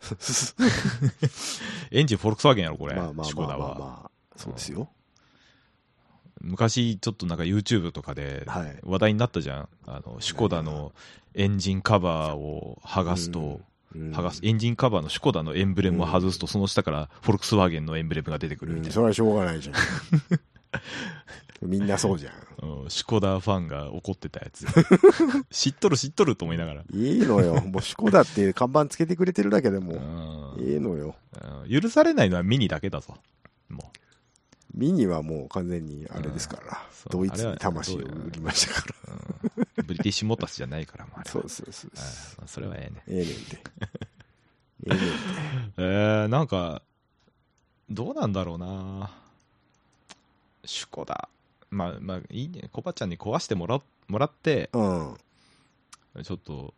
[1.92, 2.96] エンジンフォルクスワーゲンやろ、これ。
[2.96, 3.58] まあまあシュコダは。
[3.58, 4.12] まあまあまあ。
[4.36, 4.90] そうですよ。
[6.42, 8.80] 昔、ちょっとなんか YouTube とかではい。
[8.84, 9.70] 話題になったじゃん。
[9.86, 10.92] あの、シュコダの
[11.36, 18.88] エンジンカバーを剥がすと、うん剥がす、エンジンカバーのシュコダのエンブレムを外すと、その下からフォルクスワーゲンのエンブレムが出てくるみたいな。
[18.88, 19.76] うんそれはしょうがないじゃん。
[21.62, 22.34] みんなそうじゃん。
[22.84, 24.66] うん、シュコダファンが怒ってたやつ。
[25.52, 26.84] 知っとる知っとると思いながら。
[26.94, 27.62] いいのよ。
[27.62, 31.16] もうシコだって看板つけてくれてるだけでうも、んいいのよ。
[31.64, 33.18] うん許されないのはミニだけだぞ。
[33.70, 33.92] も
[34.74, 38.96] ミニはもう完全にあれですから、そうドイツに魂を売りましたか
[39.58, 41.24] う、うん、ブリティッシュモータスじゃないから、もうあら。
[41.24, 41.92] れはそうそうそう。
[42.42, 43.04] うんそれはええね。
[43.08, 43.62] ええねんで。
[44.88, 45.06] ええねんで。
[45.78, 46.82] えー、なんか、
[47.90, 49.12] どうなんだろうな。
[50.66, 51.28] シュコダ。
[51.72, 52.70] まあ、まあ、いいね。
[52.72, 55.16] コバちゃんに壊してもらもらって、うん。
[56.24, 56.74] ちょっと、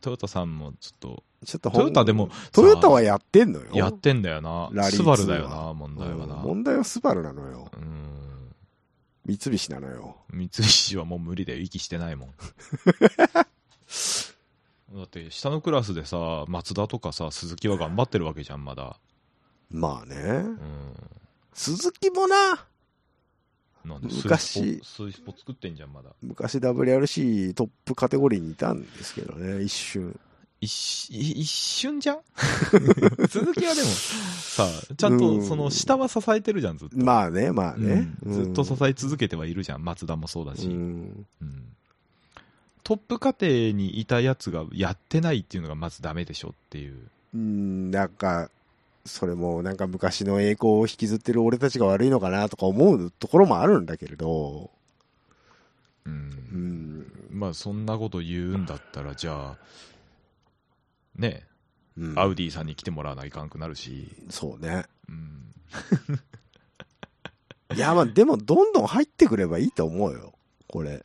[0.00, 3.70] トヨタさんもちょっと、ちょっとトヨタでもトヨタはやってんのよ。
[3.72, 4.68] やってんだよな。
[4.72, 6.34] ラリースバルだよ2はな、問題はな。
[6.36, 7.70] うん問題はスバルなのよ。
[7.74, 8.54] うん。
[9.24, 10.16] 三菱なのよ。
[10.30, 11.60] 三菱はもう無理だよ。
[11.60, 12.34] 息してないもん。
[14.94, 18.98] だって、下のクラスでさ、マツダとかさ、鈴木は頑張ってるわけじゃん、まだ。
[19.70, 20.16] まあね。
[20.16, 20.20] う
[20.50, 20.94] ん。
[21.52, 22.66] 鈴木もな、
[23.84, 26.10] なんで昔スイスポ作ってんじゃん、まだ。
[26.22, 30.18] 昔 WRC トップカテゴリーにいたんですけどね、一瞬。
[30.60, 32.20] 一し一瞬じゃん？
[33.28, 34.66] 鈴木はでも、さ、
[34.96, 36.96] ちゃんとその下は支えてるじゃん、ずっと。
[36.96, 38.10] まあね、まあね。
[38.24, 40.66] うんずっと支え続けてはいるじゃん、松田もそうだし。
[40.66, 41.60] うんうん
[42.82, 46.98] トップ家庭にいたやつがやってないっていうのがまずダメでしょっていう。
[47.34, 48.50] うん、なんか、
[49.06, 54.70] それもなんか昔の栄光を引きずってる俺たちが悪いのかなとか思うところもあるんだけれど、
[56.06, 56.10] う。
[56.10, 59.58] うんん、まあそんなこと言うんだったら、じゃあ、
[61.16, 61.46] ね、
[61.96, 64.08] うんアウディさんに来てもらわないかんくなるし。
[64.30, 64.84] そうね。
[65.08, 65.52] うん。
[67.76, 70.32] いや、まあでもどんどん入ってくればいいと思うよ、
[70.66, 71.04] これ。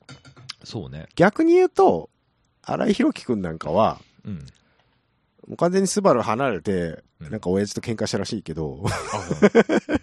[0.63, 1.07] そうね。
[1.15, 2.09] 逆に言うと、
[2.63, 4.45] 荒井宏樹くんなんかは、うん。
[5.49, 8.89] もう完全にスバル離れて、うんなんか親父と喧嘩したらしいけど、あ、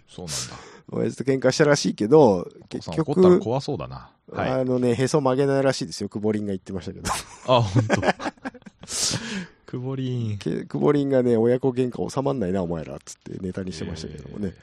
[0.07, 0.76] そうなんだ。
[0.92, 4.11] 親父と喧嘩したらしいけど、結局、怖そうだな。
[4.30, 4.51] はい。
[4.51, 7.11] あのね、へそ曲げないらしいですよ、久保林が言ってましたけど。
[7.47, 8.03] あ、本当。
[9.66, 10.38] くぼりん。
[10.38, 14.55] け久保林がね、親子喧嘩収まんないな、お前ら、つってネタにしてましたけどもね。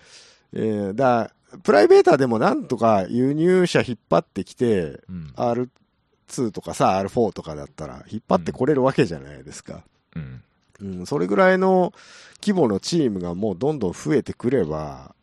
[0.53, 5.34] えー、だプライベーターでもなんとか輸入車引っ張ってきて、うん。
[5.36, 9.84] R2 とかさ、R4 とかだったら、引っ張ってこれるわけじゃないですか。
[10.15, 10.43] うん。
[10.84, 11.93] うん、それぐらいの
[12.41, 15.15] 規模のチームがもうどんどん増えてくれば、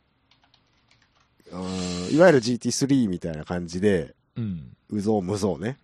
[1.52, 4.76] うん、いわゆる GT3 みたいな感じで、うん。
[4.88, 5.78] うぞうむぞうね、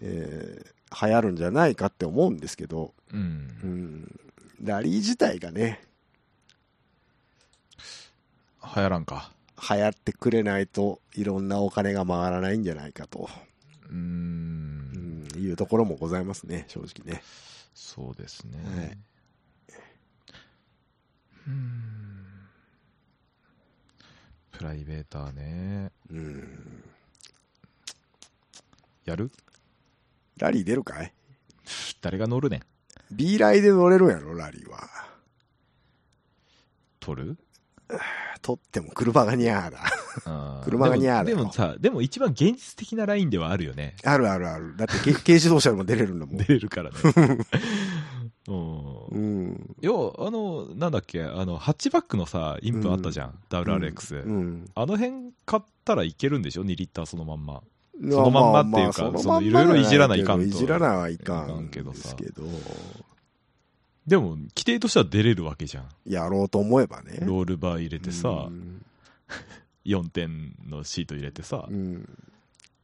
[0.00, 3.16] えー流行るんじゃないかって思うんですけど、う。
[3.16, 4.20] うんん、
[4.62, 5.80] ラリー自体がね、
[8.62, 9.32] 流行らんか。
[9.70, 13.28] 流行ってくれないといろんなお金が回らないんじゃないかと、
[13.90, 17.22] うん、いうところもございますね、正直ね。
[17.74, 18.58] そうですね。
[18.76, 18.98] はい
[21.48, 22.26] うん。
[24.52, 25.90] プライベーターね。
[26.10, 26.84] うん、
[29.06, 29.30] やる？
[30.36, 31.12] ラリー出るかい？
[32.02, 32.62] 誰が乗るねん。
[33.10, 34.88] ?B ライで乗れるんやろ、ラリーは。
[37.00, 37.38] 取る？
[38.42, 39.80] 取っても車がニャーだ。
[40.64, 43.96] 車が似合うよでもでもさ、でも一番現実的なラインではあるよね。
[44.04, 44.76] あるあるある。
[44.76, 46.44] だって軽 軽自動車でも出れるんだもん出。
[46.44, 46.96] れるからね。
[48.48, 49.76] うんうん。
[49.80, 53.38] 要は、あの、なんだっけ、あの、ハッチバックのさ、インプあったじゃん。
[53.50, 54.70] WRX、うん。
[54.74, 57.62] あの辺買ったらいけるんでしょ ?2 リッターそのまんま。
[58.02, 62.16] そのまんまっていうかいろいろいじらないかんといじらないはいかんけどさ
[64.10, 65.88] でも、規定としては出れるわけじゃん。
[66.04, 67.18] やろうと思えばね。
[67.22, 68.84] ロールバー入れてさう、ん
[69.86, 72.08] 4点のシート入れてさう、ん。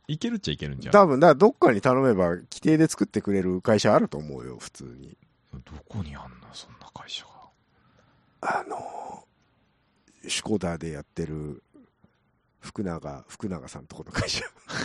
[0.06, 0.92] いけるっちゃいけるんじゃん。
[0.92, 5.16] 多分、だからどっかに頼めば、規定で作ってくれる会社あると思うよ、普通に。
[5.52, 7.30] どこにあんのそんな会社が。
[8.42, 9.26] あの、
[10.28, 11.60] シュコダでやってる、
[12.60, 14.44] 福永、福永さんとこの会社。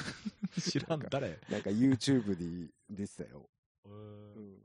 [0.59, 1.39] 知らん、誰？
[1.51, 3.47] なんか YouTube に出てたよ。
[3.85, 4.55] うん